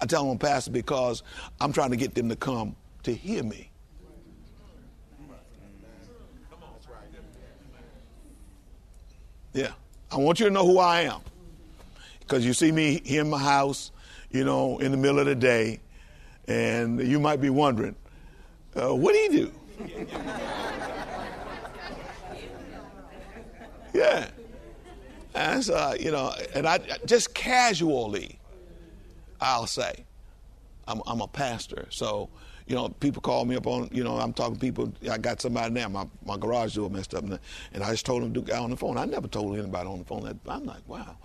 I 0.01 0.07
tell 0.07 0.23
them 0.23 0.31
I'm 0.31 0.35
a 0.35 0.39
pastor 0.39 0.71
because 0.71 1.23
I'm 1.61 1.71
trying 1.71 1.91
to 1.91 1.97
get 1.97 2.15
them 2.15 2.27
to 2.27 2.35
come 2.35 2.75
to 3.03 3.13
hear 3.13 3.43
me. 3.43 3.71
Yeah. 9.53 9.71
I 10.11 10.17
want 10.17 10.39
you 10.39 10.45
to 10.45 10.51
know 10.51 10.65
who 10.65 10.79
I 10.79 11.01
am. 11.01 11.21
Because 12.19 12.45
you 12.45 12.53
see 12.53 12.71
me 12.71 13.01
here 13.03 13.21
in 13.21 13.29
my 13.29 13.39
house, 13.39 13.91
you 14.29 14.43
know, 14.43 14.77
in 14.79 14.91
the 14.91 14.97
middle 14.97 15.19
of 15.19 15.25
the 15.25 15.35
day, 15.35 15.79
and 16.47 16.99
you 17.05 17.19
might 17.19 17.41
be 17.41 17.49
wondering, 17.49 17.95
uh, 18.75 18.93
what 18.95 19.13
do 19.13 19.19
you 19.19 19.29
do? 19.29 19.51
yeah. 23.93 24.29
And 25.33 25.63
so, 25.63 25.95
you 25.99 26.11
know, 26.11 26.33
and 26.53 26.67
I 26.67 26.79
just 27.05 27.33
casually, 27.33 28.39
I'll 29.39 29.67
say, 29.67 30.05
I'm, 30.87 31.01
I'm 31.07 31.21
a 31.21 31.27
pastor. 31.27 31.87
So, 31.89 32.29
you 32.71 32.77
know, 32.77 32.87
people 32.87 33.21
call 33.21 33.43
me 33.43 33.57
up 33.57 33.67
on, 33.67 33.89
you 33.91 34.01
know, 34.01 34.15
I'm 34.15 34.31
talking 34.31 34.55
to 34.55 34.59
people. 34.61 34.93
I 35.11 35.17
got 35.17 35.41
somebody 35.41 35.73
now, 35.73 35.89
my, 35.89 36.07
my 36.25 36.37
garage 36.37 36.75
door 36.75 36.89
messed 36.89 37.13
up, 37.13 37.25
and, 37.25 37.37
and 37.73 37.83
I 37.83 37.91
just 37.91 38.05
told 38.05 38.23
them 38.23 38.33
to 38.33 38.55
on 38.55 38.69
the 38.69 38.77
phone. 38.77 38.97
I 38.97 39.03
never 39.03 39.27
told 39.27 39.57
anybody 39.57 39.89
on 39.89 39.99
the 39.99 40.05
phone 40.05 40.23
that. 40.23 40.37
I'm 40.47 40.63
like, 40.63 40.87
wow. 40.87 41.17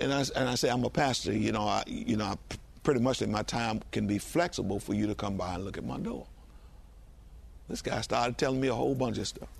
And 0.00 0.14
I, 0.14 0.24
and 0.34 0.48
I 0.48 0.54
say, 0.54 0.70
I'm 0.70 0.82
a 0.84 0.88
pastor. 0.88 1.34
You 1.34 1.52
know, 1.52 1.68
I, 1.68 1.82
you 1.86 2.16
know, 2.16 2.24
I 2.24 2.36
pretty 2.84 3.00
much 3.00 3.18
that 3.18 3.28
my 3.28 3.42
time 3.42 3.82
can 3.92 4.06
be 4.06 4.16
flexible 4.16 4.80
for 4.80 4.94
you 4.94 5.06
to 5.08 5.14
come 5.14 5.36
by 5.36 5.56
and 5.56 5.64
look 5.66 5.76
at 5.76 5.84
my 5.84 5.98
door. 5.98 6.26
This 7.68 7.82
guy 7.82 8.00
started 8.00 8.38
telling 8.38 8.58
me 8.58 8.68
a 8.68 8.74
whole 8.74 8.94
bunch 8.94 9.18
of 9.18 9.28
stuff. 9.28 9.50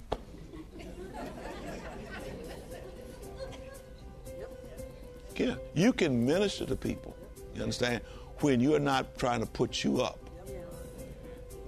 Yeah, 5.36 5.56
you 5.74 5.92
can 5.92 6.24
minister 6.24 6.64
to 6.64 6.74
people. 6.74 7.14
You 7.54 7.64
understand? 7.64 8.00
When 8.38 8.60
you're 8.60 8.80
not 8.80 9.18
trying 9.18 9.40
to 9.40 9.46
put 9.46 9.84
you 9.84 10.00
up, 10.00 10.18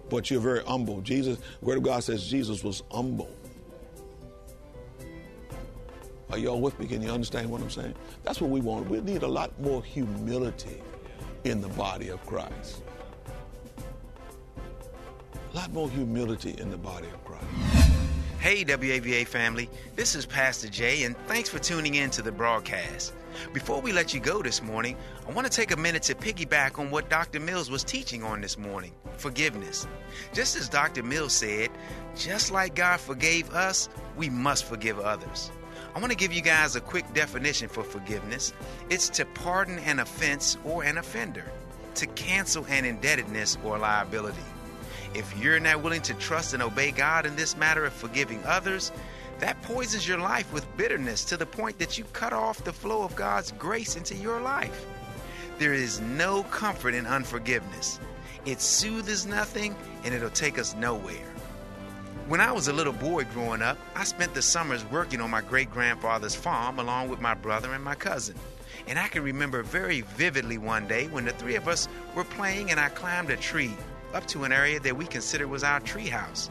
but 0.09 0.31
you're 0.31 0.41
very 0.41 0.63
humble. 0.65 1.01
Jesus, 1.01 1.39
Word 1.61 1.79
of 1.79 1.83
God 1.83 2.05
says 2.05 2.27
Jesus 2.27 2.63
was 2.63 2.83
humble. 2.91 3.31
Are 6.31 6.39
y'all 6.39 6.61
with 6.61 6.79
me? 6.81 6.87
Can 6.87 7.03
you 7.03 7.11
understand 7.11 7.51
what 7.51 7.61
I'm 7.61 7.71
saying? 7.71 7.95
That's 8.23 8.41
what 8.41 8.51
we 8.51 8.61
want. 8.61 8.89
We 8.89 9.01
need 9.01 9.23
a 9.23 9.29
lot 9.29 9.59
more 9.61 9.83
humility 9.85 10.83
in 11.45 11.61
the 11.61 11.69
body 11.69 12.09
of 12.09 12.25
Christ. 12.27 12.83
A 15.53 15.57
lot 15.57 15.73
more 15.73 15.89
humility 15.89 16.57
in 16.59 16.71
the 16.71 16.77
body 16.77 17.07
of 17.07 17.25
Christ. 17.25 17.45
Hey, 18.41 18.65
WAVA 18.65 19.27
family, 19.27 19.71
this 19.97 20.15
is 20.15 20.27
Pastor 20.27 20.69
Jay, 20.69 21.05
and 21.05 21.17
thanks 21.29 21.49
for 21.49 21.59
tuning 21.59 21.95
in 21.95 22.11
to 22.11 22.23
the 22.23 22.33
broadcast. 22.33 23.15
Before 23.53 23.81
we 23.81 23.93
let 23.93 24.15
you 24.15 24.21
go 24.21 24.43
this 24.43 24.63
morning, 24.63 24.97
I 25.29 25.33
want 25.33 25.47
to 25.47 25.53
take 25.53 25.71
a 25.71 25.77
minute 25.77 26.03
to 26.05 26.15
piggyback 26.15 26.79
on 26.79 26.91
what 26.91 27.09
Dr. 27.09 27.41
Mills 27.41 27.71
was 27.71 27.85
teaching 27.85 28.23
on 28.23 28.41
this 28.41 28.59
morning 28.59 28.93
forgiveness. 29.17 29.87
Just 30.33 30.57
as 30.57 30.69
Dr. 30.69 31.03
Mills 31.03 31.33
said, 31.33 31.71
just 32.17 32.51
like 32.51 32.75
God 32.75 33.01
forgave 33.01 33.53
us, 33.53 33.89
we 34.17 34.29
must 34.29 34.65
forgive 34.65 34.99
others. 34.99 35.51
I 35.95 36.01
want 36.01 36.11
to 36.11 36.17
give 36.19 36.33
you 36.33 36.43
guys 36.43 36.75
a 36.75 36.81
quick 36.81 37.13
definition 37.15 37.69
for 37.69 37.85
forgiveness 37.85 38.53
it's 38.91 39.09
to 39.11 39.25
pardon 39.25 39.79
an 39.81 40.01
offense 40.01 40.57
or 40.65 40.83
an 40.85 40.99
offender, 40.99 41.45
to 41.95 42.07
cancel 42.07 42.65
an 42.69 42.85
indebtedness 42.85 43.57
or 43.65 43.79
liability. 43.79 44.43
If 45.15 45.39
you're 45.39 45.61
not 45.61 45.83
willing 45.83 46.03
to 46.03 46.15
trust 46.15 46.55
and 46.55 46.63
obey 46.63 46.91
God 46.91 47.25
in 47.25 47.37
this 47.37 47.57
matter 47.57 47.85
of 47.85 47.93
forgiving 47.93 48.43
others, 48.45 48.91
that 49.45 49.61
poisons 49.61 50.09
your 50.09 50.17
life 50.17 50.51
with 50.55 50.75
bitterness 50.79 51.23
to 51.23 51.37
the 51.37 51.45
point 51.45 51.79
that 51.79 51.99
you 51.99 52.05
cut 52.15 52.33
off 52.33 52.65
the 52.65 52.73
flow 52.73 53.03
of 53.03 53.15
God's 53.15 53.53
grace 53.53 53.95
into 53.95 54.15
your 54.15 54.41
life. 54.41 54.87
There 55.59 55.75
is 55.75 56.01
no 56.01 56.45
comfort 56.45 56.95
in 56.95 57.05
unforgiveness. 57.05 58.01
It 58.47 58.63
soothes 58.63 59.27
nothing 59.27 59.77
and 60.03 60.15
it'll 60.15 60.31
take 60.31 60.59
us 60.59 60.75
nowhere. 60.77 61.31
When 62.27 62.41
I 62.41 62.53
was 62.53 62.69
a 62.69 62.73
little 62.73 62.95
boy 62.95 63.25
growing 63.35 63.61
up, 63.61 63.77
I 63.95 64.05
spent 64.05 64.33
the 64.33 64.41
summers 64.41 64.83
working 64.87 65.21
on 65.21 65.29
my 65.29 65.43
great 65.43 65.71
grandfather's 65.71 66.35
farm 66.35 66.79
along 66.79 67.11
with 67.11 67.21
my 67.21 67.35
brother 67.35 67.75
and 67.75 67.85
my 67.85 67.97
cousin. 67.97 68.37
And 68.87 68.99
I 68.99 69.09
can 69.09 69.23
remember 69.23 69.63
very 69.63 70.01
vividly 70.17 70.57
one 70.57 70.89
day 70.89 71.07
when 71.09 71.27
the 71.27 71.33
three 71.33 71.57
of 71.57 71.69
us 71.69 71.87
were 72.15 72.25
playing 72.25 72.71
and 72.71 72.81
I 72.81 72.89
climbed 72.89 73.29
a 73.29 73.37
tree 73.37 73.77
up 74.15 74.27
to 74.29 74.45
an 74.45 74.53
area 74.53 74.81
that 74.81 74.97
we 74.97 75.05
considered 75.05 75.49
was 75.49 75.63
our 75.63 75.81
tree 75.81 76.09
house. 76.09 76.49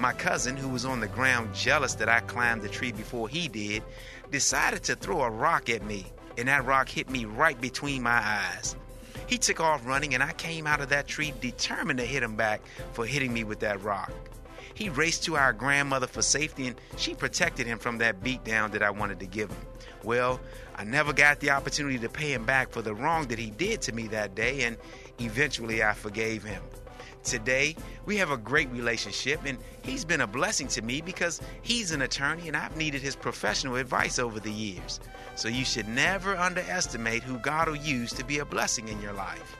My 0.00 0.14
cousin, 0.14 0.56
who 0.56 0.70
was 0.70 0.86
on 0.86 1.00
the 1.00 1.08
ground 1.08 1.54
jealous 1.54 1.92
that 1.96 2.08
I 2.08 2.20
climbed 2.20 2.62
the 2.62 2.70
tree 2.70 2.90
before 2.90 3.28
he 3.28 3.48
did, 3.48 3.82
decided 4.30 4.82
to 4.84 4.96
throw 4.96 5.20
a 5.20 5.28
rock 5.28 5.68
at 5.68 5.84
me, 5.84 6.06
and 6.38 6.48
that 6.48 6.64
rock 6.64 6.88
hit 6.88 7.10
me 7.10 7.26
right 7.26 7.60
between 7.60 8.02
my 8.02 8.18
eyes. 8.18 8.74
He 9.26 9.36
took 9.36 9.60
off 9.60 9.86
running, 9.86 10.14
and 10.14 10.22
I 10.22 10.32
came 10.32 10.66
out 10.66 10.80
of 10.80 10.88
that 10.88 11.06
tree 11.06 11.34
determined 11.42 11.98
to 11.98 12.06
hit 12.06 12.22
him 12.22 12.34
back 12.34 12.62
for 12.94 13.04
hitting 13.04 13.34
me 13.34 13.44
with 13.44 13.60
that 13.60 13.82
rock. 13.82 14.10
He 14.72 14.88
raced 14.88 15.24
to 15.24 15.36
our 15.36 15.52
grandmother 15.52 16.06
for 16.06 16.22
safety, 16.22 16.68
and 16.68 16.80
she 16.96 17.14
protected 17.14 17.66
him 17.66 17.78
from 17.78 17.98
that 17.98 18.22
beatdown 18.22 18.72
that 18.72 18.82
I 18.82 18.92
wanted 18.92 19.20
to 19.20 19.26
give 19.26 19.50
him. 19.50 19.66
Well, 20.02 20.40
I 20.76 20.84
never 20.84 21.12
got 21.12 21.40
the 21.40 21.50
opportunity 21.50 21.98
to 21.98 22.08
pay 22.08 22.32
him 22.32 22.46
back 22.46 22.70
for 22.70 22.80
the 22.80 22.94
wrong 22.94 23.28
that 23.28 23.38
he 23.38 23.50
did 23.50 23.82
to 23.82 23.92
me 23.92 24.06
that 24.06 24.34
day, 24.34 24.62
and 24.62 24.78
eventually 25.18 25.82
I 25.82 25.92
forgave 25.92 26.42
him. 26.42 26.62
Today, 27.22 27.76
we 28.06 28.16
have 28.16 28.30
a 28.30 28.36
great 28.36 28.70
relationship, 28.70 29.40
and 29.44 29.58
he's 29.82 30.04
been 30.04 30.22
a 30.22 30.26
blessing 30.26 30.68
to 30.68 30.82
me 30.82 31.02
because 31.02 31.40
he's 31.60 31.90
an 31.90 32.02
attorney 32.02 32.48
and 32.48 32.56
I've 32.56 32.76
needed 32.76 33.02
his 33.02 33.14
professional 33.14 33.76
advice 33.76 34.18
over 34.18 34.40
the 34.40 34.50
years. 34.50 35.00
So 35.36 35.48
you 35.48 35.64
should 35.64 35.86
never 35.88 36.36
underestimate 36.36 37.22
who 37.22 37.38
God 37.38 37.68
will 37.68 37.76
use 37.76 38.12
to 38.14 38.24
be 38.24 38.38
a 38.38 38.44
blessing 38.44 38.88
in 38.88 39.00
your 39.02 39.12
life. 39.12 39.56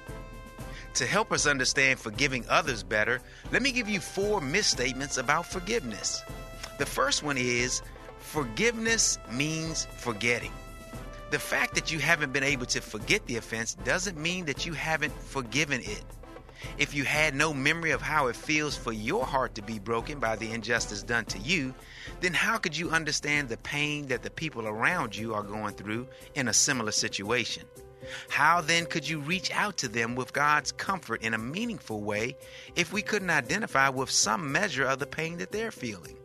To 0.95 1.07
help 1.07 1.33
us 1.33 1.47
understand 1.47 2.01
forgiving 2.01 2.45
others 2.49 2.83
better, 2.83 3.21
let 3.53 3.63
me 3.63 3.73
give 3.73 3.89
you 3.89 4.01
four 4.01 4.41
misstatements 4.41 5.19
about 5.19 5.47
forgiveness. 5.47 6.23
The 6.79 6.87
first 6.87 7.23
one 7.23 7.37
is 7.39 7.83
forgiveness 8.19 9.19
means 9.31 9.87
forgetting. 9.99 10.53
The 11.31 11.39
fact 11.39 11.75
that 11.77 11.93
you 11.93 12.01
haven't 12.01 12.33
been 12.33 12.43
able 12.43 12.67
to 12.67 12.81
forget 12.81 13.25
the 13.27 13.37
offense 13.37 13.75
doesn't 13.75 14.19
mean 14.19 14.47
that 14.47 14.67
you 14.67 14.73
haven't 14.73 15.13
forgiven 15.13 15.81
it. 15.83 16.03
If 16.79 16.95
you 16.95 17.05
had 17.05 17.35
no 17.35 17.53
memory 17.53 17.91
of 17.91 18.03
how 18.03 18.27
it 18.29 18.37
feels 18.37 18.77
for 18.77 18.93
your 18.93 19.25
heart 19.25 19.55
to 19.55 19.63
be 19.63 19.79
broken 19.79 20.19
by 20.19 20.37
the 20.37 20.51
injustice 20.51 21.03
done 21.03 21.25
to 21.27 21.39
you, 21.39 21.75
then 22.21 22.35
how 22.35 22.59
could 22.59 22.77
you 22.77 22.91
understand 22.91 23.49
the 23.49 23.57
pain 23.59 24.07
that 24.07 24.23
the 24.23 24.31
people 24.31 24.67
around 24.67 25.17
you 25.17 25.35
are 25.35 25.43
going 25.43 25.75
through 25.75 26.09
in 26.35 26.49
a 26.49 26.53
similar 26.53 26.93
situation? 26.93 27.65
How 28.29 28.61
then 28.61 28.87
could 28.87 29.09
you 29.09 29.21
reach 29.21 29.51
out 29.53 29.77
to 29.79 29.89
them 29.89 30.15
with 30.15 30.33
God's 30.33 30.73
comfort 30.73 31.23
in 31.23 31.35
a 31.35 31.39
meaningful 31.39 32.01
way 32.03 32.37
if 32.75 32.93
we 32.93 33.03
couldn't 33.03 33.31
identify 33.31 33.89
with 33.89 34.11
some 34.11 34.51
measure 34.51 34.85
of 34.85 34.99
the 34.99 35.07
pain 35.07 35.39
that 35.39 35.53
they're 35.53 35.71
feeling? 35.71 36.17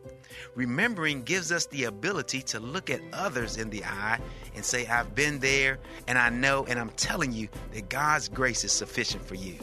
Remembering 0.55 1.23
gives 1.23 1.51
us 1.51 1.65
the 1.67 1.85
ability 1.85 2.41
to 2.41 2.59
look 2.59 2.89
at 2.89 3.01
others 3.13 3.57
in 3.57 3.69
the 3.69 3.83
eye 3.83 4.19
and 4.55 4.63
say, 4.63 4.85
I've 4.87 5.15
been 5.15 5.39
there 5.39 5.79
and 6.07 6.17
I 6.17 6.29
know 6.29 6.65
and 6.65 6.79
I'm 6.79 6.89
telling 6.91 7.31
you 7.31 7.49
that 7.73 7.89
God's 7.89 8.27
grace 8.29 8.63
is 8.63 8.71
sufficient 8.71 9.25
for 9.25 9.35
you. 9.35 9.57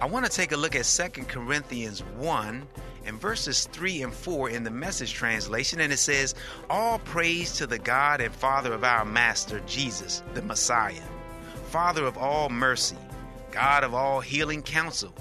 I 0.00 0.06
want 0.06 0.26
to 0.26 0.30
take 0.30 0.52
a 0.52 0.56
look 0.56 0.76
at 0.76 0.84
2 0.84 1.24
Corinthians 1.24 2.00
1 2.18 2.66
and 3.06 3.20
verses 3.20 3.64
3 3.72 4.02
and 4.02 4.12
4 4.12 4.50
in 4.50 4.62
the 4.62 4.70
message 4.70 5.14
translation, 5.14 5.80
and 5.80 5.92
it 5.92 5.98
says, 5.98 6.34
All 6.68 6.98
praise 7.00 7.52
to 7.54 7.66
the 7.66 7.78
God 7.78 8.20
and 8.20 8.34
Father 8.34 8.72
of 8.72 8.84
our 8.84 9.04
Master 9.04 9.60
Jesus, 9.66 10.22
the 10.34 10.42
Messiah, 10.42 11.02
Father 11.70 12.04
of 12.04 12.18
all 12.18 12.48
mercy, 12.50 12.98
God 13.50 13.82
of 13.82 13.94
all 13.94 14.20
healing 14.20 14.62
counsel. 14.62 15.12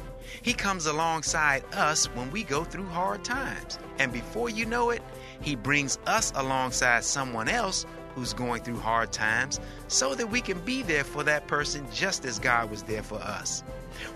He 0.41 0.53
comes 0.53 0.85
alongside 0.85 1.63
us 1.73 2.05
when 2.13 2.29
we 2.31 2.43
go 2.43 2.63
through 2.63 2.87
hard 2.87 3.23
times, 3.23 3.79
and 3.99 4.11
before 4.11 4.49
you 4.49 4.65
know 4.65 4.89
it, 4.89 5.01
He 5.41 5.55
brings 5.55 5.97
us 6.05 6.33
alongside 6.35 7.05
someone 7.05 7.47
else 7.47 7.85
who's 8.17 8.33
going 8.33 8.63
through 8.63 8.79
hard 8.79 9.11
times 9.11 9.59
so 9.87 10.15
that 10.15 10.31
we 10.31 10.41
can 10.41 10.59
be 10.61 10.81
there 10.81 11.03
for 11.03 11.23
that 11.23 11.45
person 11.45 11.85
just 11.93 12.25
as 12.25 12.39
God 12.39 12.71
was 12.71 12.81
there 12.81 13.03
for 13.03 13.19
us. 13.19 13.63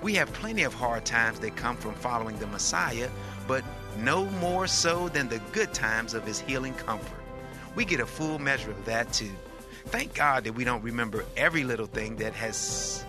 We 0.01 0.15
have 0.15 0.33
plenty 0.33 0.63
of 0.63 0.73
hard 0.73 1.05
times 1.05 1.39
that 1.41 1.55
come 1.55 1.77
from 1.77 1.93
following 1.93 2.35
the 2.39 2.47
Messiah, 2.47 3.09
but 3.47 3.63
no 3.99 4.25
more 4.25 4.65
so 4.65 5.07
than 5.09 5.29
the 5.29 5.39
good 5.51 5.71
times 5.75 6.15
of 6.15 6.25
his 6.25 6.39
healing 6.39 6.73
comfort. 6.73 7.19
We 7.75 7.85
get 7.85 7.99
a 7.99 8.07
full 8.07 8.39
measure 8.39 8.71
of 8.71 8.85
that 8.85 9.13
too. 9.13 9.31
Thank 9.85 10.15
God 10.15 10.45
that 10.45 10.53
we 10.53 10.63
don't 10.63 10.83
remember 10.83 11.23
every 11.37 11.63
little 11.63 11.85
thing 11.85 12.15
that 12.17 12.33
has. 12.33 13.05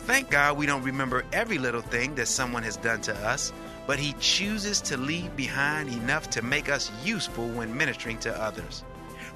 Thank 0.00 0.30
God 0.30 0.56
we 0.56 0.66
don't 0.66 0.84
remember 0.84 1.24
every 1.32 1.58
little 1.58 1.82
thing 1.82 2.14
that 2.14 2.26
someone 2.28 2.62
has 2.62 2.76
done 2.76 3.00
to 3.02 3.14
us, 3.16 3.52
but 3.88 3.98
He 3.98 4.14
chooses 4.20 4.80
to 4.82 4.96
leave 4.96 5.34
behind 5.36 5.88
enough 5.88 6.30
to 6.30 6.42
make 6.42 6.68
us 6.68 6.92
useful 7.04 7.48
when 7.48 7.76
ministering 7.76 8.18
to 8.18 8.40
others. 8.40 8.84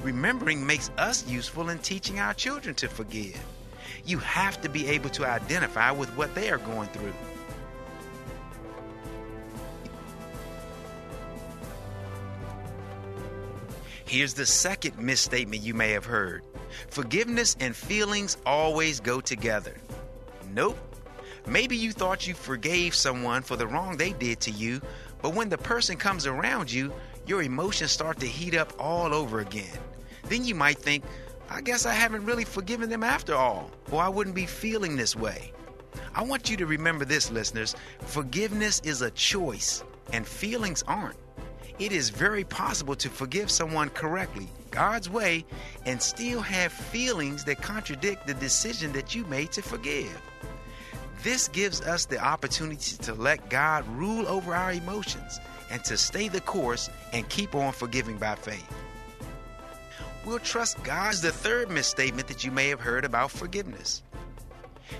Remembering 0.02 0.66
makes 0.66 0.90
us 0.98 1.26
useful 1.26 1.70
in 1.70 1.78
teaching 1.78 2.18
our 2.20 2.34
children 2.34 2.74
to 2.76 2.88
forgive. 2.88 3.38
You 4.04 4.18
have 4.18 4.60
to 4.62 4.68
be 4.68 4.86
able 4.88 5.10
to 5.10 5.26
identify 5.26 5.90
with 5.90 6.10
what 6.16 6.34
they 6.34 6.50
are 6.50 6.58
going 6.58 6.88
through. 6.88 7.12
Here's 14.06 14.34
the 14.34 14.46
second 14.46 14.98
misstatement 14.98 15.62
you 15.62 15.74
may 15.74 15.90
have 15.90 16.04
heard 16.04 16.44
forgiveness 16.88 17.56
and 17.58 17.74
feelings 17.74 18.36
always 18.46 19.00
go 19.00 19.20
together. 19.20 19.74
Nope. 20.54 20.78
Maybe 21.46 21.76
you 21.76 21.92
thought 21.92 22.26
you 22.26 22.34
forgave 22.34 22.94
someone 22.94 23.42
for 23.42 23.56
the 23.56 23.66
wrong 23.66 23.96
they 23.96 24.12
did 24.12 24.40
to 24.40 24.50
you, 24.50 24.80
but 25.22 25.34
when 25.34 25.48
the 25.48 25.58
person 25.58 25.96
comes 25.96 26.26
around 26.26 26.70
you, 26.70 26.92
your 27.26 27.42
emotions 27.42 27.90
start 27.90 28.20
to 28.20 28.26
heat 28.26 28.54
up 28.54 28.72
all 28.78 29.12
over 29.12 29.40
again. 29.40 29.78
Then 30.24 30.44
you 30.44 30.54
might 30.54 30.78
think, 30.78 31.04
I 31.50 31.60
guess 31.60 31.86
I 31.86 31.92
haven't 31.92 32.24
really 32.24 32.44
forgiven 32.44 32.88
them 32.88 33.02
after 33.02 33.34
all, 33.34 33.70
or 33.90 34.02
I 34.02 34.08
wouldn't 34.08 34.36
be 34.36 34.46
feeling 34.46 34.96
this 34.96 35.16
way. 35.16 35.52
I 36.14 36.22
want 36.22 36.50
you 36.50 36.56
to 36.58 36.66
remember 36.66 37.04
this, 37.04 37.30
listeners. 37.30 37.74
Forgiveness 38.00 38.80
is 38.84 39.02
a 39.02 39.10
choice, 39.10 39.84
and 40.12 40.26
feelings 40.26 40.82
aren't. 40.86 41.16
It 41.78 41.92
is 41.92 42.08
very 42.08 42.44
possible 42.44 42.96
to 42.96 43.10
forgive 43.10 43.50
someone 43.50 43.90
correctly, 43.90 44.48
God's 44.70 45.10
way, 45.10 45.44
and 45.84 46.00
still 46.00 46.40
have 46.40 46.72
feelings 46.72 47.44
that 47.44 47.60
contradict 47.60 48.26
the 48.26 48.34
decision 48.34 48.92
that 48.92 49.14
you 49.14 49.24
made 49.26 49.52
to 49.52 49.62
forgive. 49.62 50.20
This 51.22 51.48
gives 51.48 51.80
us 51.82 52.06
the 52.06 52.18
opportunity 52.18 52.96
to 52.98 53.14
let 53.14 53.50
God 53.50 53.86
rule 53.88 54.26
over 54.26 54.54
our 54.54 54.72
emotions 54.72 55.38
and 55.70 55.82
to 55.84 55.96
stay 55.96 56.28
the 56.28 56.40
course 56.40 56.90
and 57.12 57.28
keep 57.28 57.54
on 57.54 57.72
forgiving 57.72 58.16
by 58.16 58.34
faith. 58.34 58.72
We'll 60.24 60.38
trust 60.40 60.82
God's 60.82 61.20
the 61.20 61.30
third 61.30 61.70
misstatement 61.70 62.26
that 62.28 62.44
you 62.44 62.50
may 62.50 62.68
have 62.68 62.80
heard 62.80 63.04
about 63.04 63.30
forgiveness. 63.30 64.02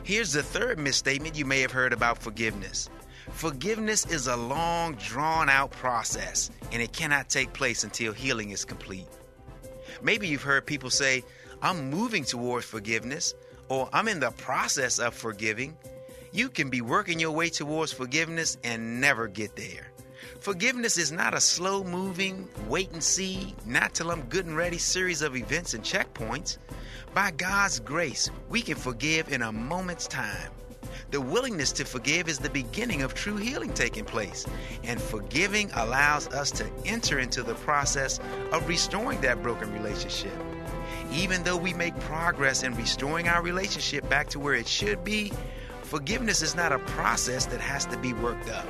Here's 0.03 0.33
the 0.33 0.43
third 0.43 0.79
misstatement 0.79 1.37
you 1.37 1.45
may 1.45 1.61
have 1.61 1.73
heard 1.73 1.93
about 1.93 2.19
forgiveness. 2.19 2.89
Forgiveness 3.33 4.07
is 4.07 4.29
a 4.29 4.37
long, 4.37 4.95
drawn 4.95 5.49
out 5.49 5.73
process, 5.73 6.51
and 6.71 6.81
it 6.81 6.93
cannot 6.93 7.29
take 7.29 7.53
place 7.53 7.83
until 7.83 8.13
healing 8.13 8.51
is 8.51 8.65
complete. 8.65 9.09
Maybe 10.01 10.29
you've 10.29 10.43
heard 10.43 10.65
people 10.65 10.91
say, 10.91 11.25
I'm 11.61 11.91
moving 11.91 12.25
towards 12.25 12.67
forgiveness, 12.67 13.35
or 13.69 13.89
I'm 13.93 14.09
in 14.09 14.21
the 14.21 14.31
process 14.31 14.99
of 14.99 15.15
forgiving. 15.15 15.77
You 16.33 16.49
can 16.49 16.71
be 16.71 16.83
working 16.83 17.19
your 17.19 17.33
way 17.33 17.49
towards 17.49 17.93
forgiveness 17.93 18.59
and 18.63 19.01
never 19.01 19.27
get 19.27 19.57
there. 19.57 19.91
Forgiveness 20.41 20.97
is 20.97 21.11
not 21.11 21.35
a 21.35 21.41
slow 21.41 21.83
moving, 21.83 22.49
wait 22.69 22.93
and 22.93 23.03
see, 23.03 23.55
not 23.67 23.95
till 23.95 24.11
I'm 24.11 24.23
good 24.23 24.47
and 24.47 24.57
ready 24.57 24.79
series 24.79 25.23
of 25.23 25.37
events 25.37 25.75
and 25.75 25.83
checkpoints. 25.83 26.59
By 27.15 27.31
God's 27.33 27.81
grace, 27.81 28.31
we 28.49 28.61
can 28.61 28.77
forgive 28.77 29.33
in 29.33 29.43
a 29.43 29.51
moment's 29.51 30.07
time. 30.07 30.51
The 31.11 31.21
willingness 31.21 31.73
to 31.73 31.85
forgive 31.85 32.29
is 32.29 32.39
the 32.39 32.51
beginning 32.51 33.03
of 33.03 33.15
true 33.15 33.37
healing 33.37 33.73
taking 33.73 34.05
place, 34.05 34.47
and 34.85 35.01
forgiving 35.01 35.71
allows 35.73 36.29
us 36.29 36.51
to 36.53 36.71
enter 36.85 37.19
into 37.19 37.43
the 37.43 37.55
process 37.55 38.21
of 38.53 38.69
restoring 38.69 39.21
that 39.23 39.43
broken 39.43 39.73
relationship. 39.73 40.35
Even 41.13 41.43
though 41.45 41.57
we 41.57 41.73
make 41.73 41.99
progress 42.01 42.63
in 42.63 42.75
restoring 42.75 43.29
our 43.29 43.43
relationship 43.43 44.09
back 44.09 44.29
to 44.29 44.39
where 44.39 44.55
it 44.55 44.69
should 44.69 45.03
be, 45.03 45.33
forgiveness 45.83 46.43
is 46.43 46.55
not 46.55 46.73
a 46.73 46.79
process 46.81 47.47
that 47.47 47.61
has 47.61 47.87
to 47.87 47.97
be 47.99 48.13
worked 48.13 48.49
up. 48.51 48.67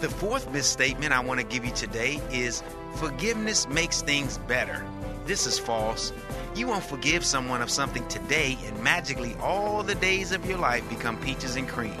The 0.00 0.08
fourth 0.08 0.50
misstatement 0.50 1.12
I 1.12 1.20
want 1.20 1.40
to 1.40 1.46
give 1.46 1.62
you 1.62 1.72
today 1.72 2.22
is 2.32 2.62
forgiveness 2.94 3.68
makes 3.68 4.00
things 4.00 4.38
better. 4.38 4.82
This 5.26 5.46
is 5.46 5.58
false. 5.58 6.14
You 6.56 6.68
won't 6.68 6.84
forgive 6.84 7.22
someone 7.22 7.60
of 7.60 7.68
something 7.68 8.08
today 8.08 8.56
and 8.64 8.82
magically 8.82 9.36
all 9.42 9.82
the 9.82 9.94
days 9.94 10.32
of 10.32 10.46
your 10.46 10.56
life 10.56 10.88
become 10.88 11.18
peaches 11.20 11.56
and 11.56 11.68
cream. 11.68 11.98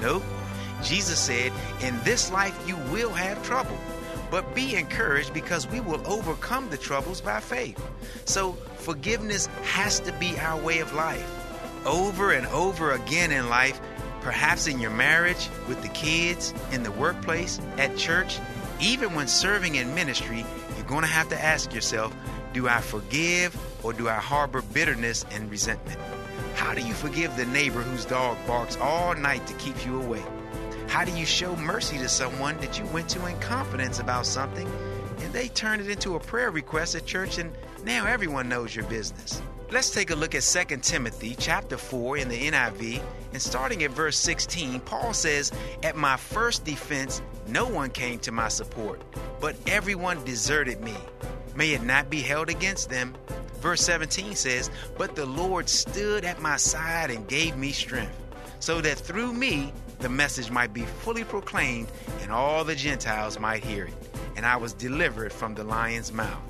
Nope. 0.00 0.22
Jesus 0.84 1.18
said, 1.18 1.50
In 1.80 1.98
this 2.04 2.30
life 2.30 2.56
you 2.68 2.76
will 2.92 3.10
have 3.10 3.44
trouble, 3.44 3.76
but 4.30 4.54
be 4.54 4.76
encouraged 4.76 5.34
because 5.34 5.66
we 5.66 5.80
will 5.80 6.06
overcome 6.06 6.70
the 6.70 6.78
troubles 6.78 7.20
by 7.20 7.40
faith. 7.40 7.84
So 8.26 8.52
forgiveness 8.76 9.46
has 9.64 9.98
to 10.00 10.12
be 10.12 10.38
our 10.38 10.56
way 10.56 10.78
of 10.78 10.94
life. 10.94 11.28
Over 11.84 12.30
and 12.30 12.46
over 12.46 12.92
again 12.92 13.32
in 13.32 13.48
life, 13.48 13.80
perhaps 14.20 14.66
in 14.66 14.78
your 14.78 14.90
marriage, 14.90 15.48
with 15.68 15.82
the 15.82 15.88
kids, 15.88 16.54
in 16.72 16.82
the 16.82 16.90
workplace, 16.92 17.60
at 17.78 17.96
church, 17.96 18.38
even 18.80 19.14
when 19.14 19.28
serving 19.28 19.74
in 19.74 19.94
ministry, 19.94 20.44
you're 20.76 20.86
going 20.86 21.02
to 21.02 21.06
have 21.06 21.28
to 21.28 21.42
ask 21.42 21.74
yourself 21.74 22.14
do 22.52 22.66
I 22.66 22.80
forgive 22.80 23.56
or 23.84 23.92
do 23.92 24.08
I 24.08 24.14
harbor 24.14 24.62
bitterness 24.62 25.24
and 25.30 25.50
resentment? 25.50 25.98
How 26.54 26.74
do 26.74 26.82
you 26.82 26.92
forgive 26.92 27.36
the 27.36 27.46
neighbor 27.46 27.80
whose 27.80 28.04
dog 28.04 28.36
barks 28.46 28.76
all 28.76 29.14
night 29.14 29.46
to 29.46 29.54
keep 29.54 29.86
you 29.86 30.00
awake? 30.00 30.24
How 30.88 31.04
do 31.04 31.12
you 31.12 31.24
show 31.24 31.54
mercy 31.56 31.98
to 31.98 32.08
someone 32.08 32.58
that 32.58 32.78
you 32.78 32.84
went 32.86 33.08
to 33.10 33.24
in 33.26 33.38
confidence 33.38 34.00
about 34.00 34.26
something 34.26 34.68
and 35.20 35.32
they 35.32 35.48
turned 35.48 35.80
it 35.80 35.88
into 35.88 36.16
a 36.16 36.20
prayer 36.20 36.50
request 36.50 36.94
at 36.96 37.06
church 37.06 37.38
and 37.38 37.52
now 37.84 38.06
everyone 38.06 38.48
knows 38.48 38.74
your 38.74 38.84
business? 38.86 39.40
Let's 39.72 39.90
take 39.90 40.10
a 40.10 40.16
look 40.16 40.34
at 40.34 40.42
2 40.42 40.78
Timothy 40.78 41.36
chapter 41.38 41.76
4 41.76 42.16
in 42.16 42.28
the 42.28 42.50
NIV 42.50 43.00
and 43.32 43.40
starting 43.40 43.84
at 43.84 43.92
verse 43.92 44.16
16, 44.16 44.80
Paul 44.80 45.14
says, 45.14 45.52
At 45.84 45.94
my 45.94 46.16
first 46.16 46.64
defense, 46.64 47.22
no 47.46 47.68
one 47.68 47.90
came 47.90 48.18
to 48.20 48.32
my 48.32 48.48
support, 48.48 49.00
but 49.40 49.54
everyone 49.68 50.24
deserted 50.24 50.80
me. 50.80 50.96
May 51.54 51.72
it 51.72 51.84
not 51.84 52.10
be 52.10 52.18
held 52.18 52.48
against 52.48 52.90
them. 52.90 53.14
Verse 53.60 53.80
17 53.82 54.34
says, 54.34 54.72
But 54.98 55.14
the 55.14 55.26
Lord 55.26 55.68
stood 55.68 56.24
at 56.24 56.42
my 56.42 56.56
side 56.56 57.12
and 57.12 57.28
gave 57.28 57.56
me 57.56 57.70
strength, 57.70 58.16
so 58.58 58.80
that 58.80 58.98
through 58.98 59.32
me 59.32 59.72
the 60.00 60.08
message 60.08 60.50
might 60.50 60.74
be 60.74 60.82
fully 60.82 61.22
proclaimed 61.22 61.86
and 62.22 62.32
all 62.32 62.64
the 62.64 62.74
Gentiles 62.74 63.38
might 63.38 63.62
hear 63.62 63.84
it. 63.84 63.94
And 64.34 64.44
I 64.44 64.56
was 64.56 64.72
delivered 64.72 65.32
from 65.32 65.54
the 65.54 65.62
lion's 65.62 66.12
mouth. 66.12 66.42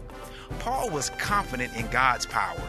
Paul 0.61 0.89
was 0.89 1.11
confident 1.11 1.77
in 1.77 1.87
God's 1.89 2.25
power. 2.25 2.63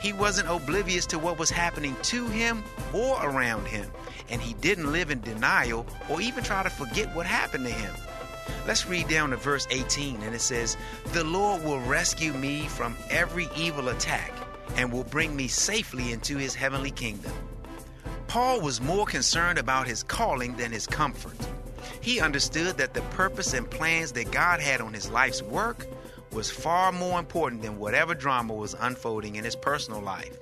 He 0.00 0.12
wasn't 0.12 0.48
oblivious 0.48 1.06
to 1.06 1.18
what 1.18 1.38
was 1.38 1.50
happening 1.50 1.96
to 2.04 2.26
him 2.28 2.62
or 2.92 3.18
around 3.22 3.66
him, 3.66 3.90
and 4.28 4.40
he 4.40 4.54
didn't 4.54 4.92
live 4.92 5.10
in 5.10 5.20
denial 5.20 5.86
or 6.08 6.20
even 6.20 6.44
try 6.44 6.62
to 6.62 6.70
forget 6.70 7.14
what 7.14 7.26
happened 7.26 7.64
to 7.64 7.72
him. 7.72 7.94
Let's 8.66 8.86
read 8.86 9.08
down 9.08 9.30
to 9.30 9.36
verse 9.36 9.66
18, 9.70 10.22
and 10.22 10.34
it 10.34 10.40
says, 10.40 10.76
The 11.12 11.24
Lord 11.24 11.64
will 11.64 11.80
rescue 11.80 12.32
me 12.32 12.66
from 12.66 12.96
every 13.10 13.48
evil 13.56 13.88
attack 13.88 14.32
and 14.76 14.92
will 14.92 15.04
bring 15.04 15.34
me 15.34 15.48
safely 15.48 16.12
into 16.12 16.36
his 16.36 16.54
heavenly 16.54 16.90
kingdom. 16.90 17.32
Paul 18.26 18.60
was 18.60 18.80
more 18.80 19.06
concerned 19.06 19.58
about 19.58 19.86
his 19.86 20.02
calling 20.02 20.56
than 20.56 20.72
his 20.72 20.86
comfort. 20.86 21.36
He 22.00 22.20
understood 22.20 22.76
that 22.78 22.92
the 22.92 23.02
purpose 23.02 23.54
and 23.54 23.70
plans 23.70 24.12
that 24.12 24.30
God 24.30 24.60
had 24.60 24.80
on 24.80 24.92
his 24.92 25.10
life's 25.10 25.42
work 25.42 25.86
was 26.36 26.50
far 26.50 26.92
more 26.92 27.18
important 27.18 27.62
than 27.62 27.78
whatever 27.78 28.14
drama 28.14 28.52
was 28.52 28.76
unfolding 28.78 29.36
in 29.36 29.44
his 29.44 29.56
personal 29.56 30.02
life. 30.02 30.38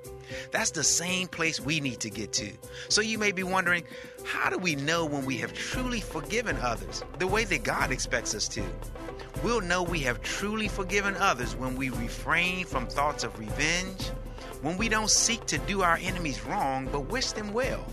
That's 0.51 0.71
the 0.71 0.83
same 0.83 1.29
place 1.29 1.61
we 1.61 1.79
need 1.79 2.01
to 2.01 2.09
get 2.09 2.33
to. 2.33 2.51
So 2.89 2.99
you 2.99 3.17
may 3.17 3.31
be 3.31 3.43
wondering, 3.43 3.85
how 4.25 4.49
do 4.49 4.57
we 4.57 4.75
know 4.75 5.05
when 5.05 5.25
we 5.25 5.37
have 5.37 5.53
truly 5.53 6.01
forgiven 6.01 6.57
others 6.57 7.01
the 7.17 7.27
way 7.27 7.45
that 7.45 7.63
God 7.63 7.91
expects 7.91 8.35
us 8.35 8.49
to? 8.49 8.63
We'll 9.41 9.61
know 9.61 9.83
we 9.83 10.01
have 10.01 10.21
truly 10.21 10.67
forgiven 10.67 11.15
others 11.15 11.55
when 11.55 11.77
we 11.77 11.89
refrain 11.91 12.65
from 12.65 12.87
thoughts 12.87 13.23
of 13.23 13.39
revenge, 13.39 14.09
when 14.61 14.77
we 14.77 14.89
don't 14.89 15.09
seek 15.09 15.45
to 15.45 15.57
do 15.59 15.81
our 15.81 15.97
enemies 16.01 16.43
wrong 16.43 16.89
but 16.91 17.09
wish 17.09 17.31
them 17.31 17.53
well, 17.53 17.85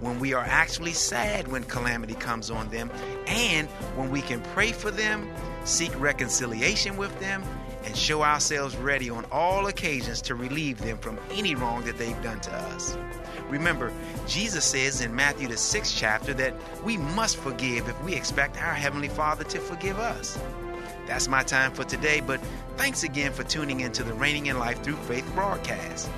when 0.00 0.20
we 0.20 0.34
are 0.34 0.44
actually 0.44 0.92
sad 0.92 1.48
when 1.48 1.64
calamity 1.64 2.14
comes 2.14 2.50
on 2.50 2.68
them, 2.68 2.90
and 3.26 3.68
when 3.96 4.10
we 4.10 4.20
can 4.20 4.42
pray 4.52 4.72
for 4.72 4.90
them, 4.90 5.26
seek 5.68 5.98
reconciliation 6.00 6.96
with 6.96 7.18
them, 7.20 7.44
and 7.84 7.96
show 7.96 8.22
ourselves 8.22 8.76
ready 8.76 9.08
on 9.08 9.24
all 9.30 9.66
occasions 9.68 10.20
to 10.22 10.34
relieve 10.34 10.78
them 10.78 10.98
from 10.98 11.18
any 11.30 11.54
wrong 11.54 11.84
that 11.84 11.96
they've 11.96 12.22
done 12.22 12.40
to 12.40 12.52
us. 12.52 12.96
Remember, 13.48 13.92
Jesus 14.26 14.64
says 14.64 15.00
in 15.00 15.14
Matthew 15.14 15.48
the 15.48 15.54
6th 15.54 15.96
chapter 15.96 16.34
that 16.34 16.54
we 16.84 16.96
must 16.96 17.36
forgive 17.36 17.88
if 17.88 18.02
we 18.04 18.14
expect 18.14 18.60
our 18.60 18.74
Heavenly 18.74 19.08
Father 19.08 19.44
to 19.44 19.58
forgive 19.58 19.98
us. 19.98 20.38
That's 21.06 21.28
my 21.28 21.42
time 21.42 21.72
for 21.72 21.84
today, 21.84 22.20
but 22.20 22.40
thanks 22.76 23.04
again 23.04 23.32
for 23.32 23.44
tuning 23.44 23.80
into 23.80 24.02
the 24.02 24.12
Reigning 24.12 24.46
in 24.46 24.58
Life 24.58 24.82
Through 24.82 24.96
Faith 24.96 25.30
broadcast. 25.34 26.10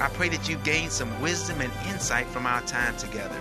I 0.00 0.08
pray 0.10 0.28
that 0.28 0.48
you 0.48 0.56
gain 0.58 0.90
some 0.90 1.20
wisdom 1.20 1.60
and 1.60 1.72
insight 1.88 2.26
from 2.26 2.46
our 2.46 2.60
time 2.62 2.96
together. 2.96 3.36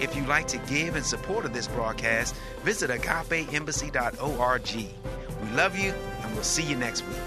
If 0.00 0.16
you'd 0.16 0.28
like 0.28 0.48
to 0.48 0.56
give 0.58 0.96
in 0.96 1.04
support 1.04 1.44
of 1.44 1.52
this 1.52 1.68
broadcast, 1.68 2.34
visit 2.64 2.90
agapeembassy.org. 2.90 4.70
We 4.74 4.88
love 5.54 5.78
you, 5.78 5.92
and 6.22 6.34
we'll 6.34 6.42
see 6.42 6.62
you 6.62 6.76
next 6.76 7.06
week. 7.06 7.18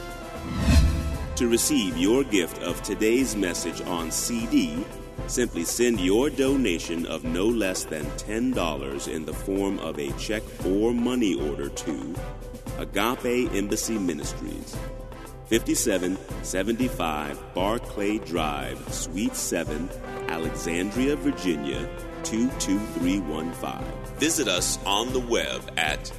To 1.35 1.47
receive 1.47 1.95
your 1.97 2.23
gift 2.23 2.63
of 2.63 2.81
today's 2.81 3.35
message 3.35 3.79
on 3.81 4.09
CD, 4.09 4.83
simply 5.27 5.65
send 5.65 5.99
your 5.99 6.31
donation 6.31 7.05
of 7.05 7.23
no 7.23 7.45
less 7.45 7.83
than 7.83 8.05
$10 8.05 9.07
in 9.07 9.25
the 9.25 9.33
form 9.33 9.77
of 9.77 9.99
a 9.99 10.11
check 10.13 10.41
or 10.65 10.95
money 10.95 11.35
order 11.35 11.69
to 11.69 12.15
Agape 12.79 13.53
Embassy 13.53 13.99
Ministries, 13.99 14.75
5775 15.45 17.53
Barclay 17.53 18.17
Drive, 18.17 18.91
Suite 18.91 19.35
7, 19.35 19.91
Alexandria, 20.29 21.15
Virginia 21.15 21.87
22315. 22.23 24.17
Visit 24.17 24.47
us 24.47 24.79
on 24.85 25.11
the 25.13 25.19
web 25.19 25.61
at 25.77 26.11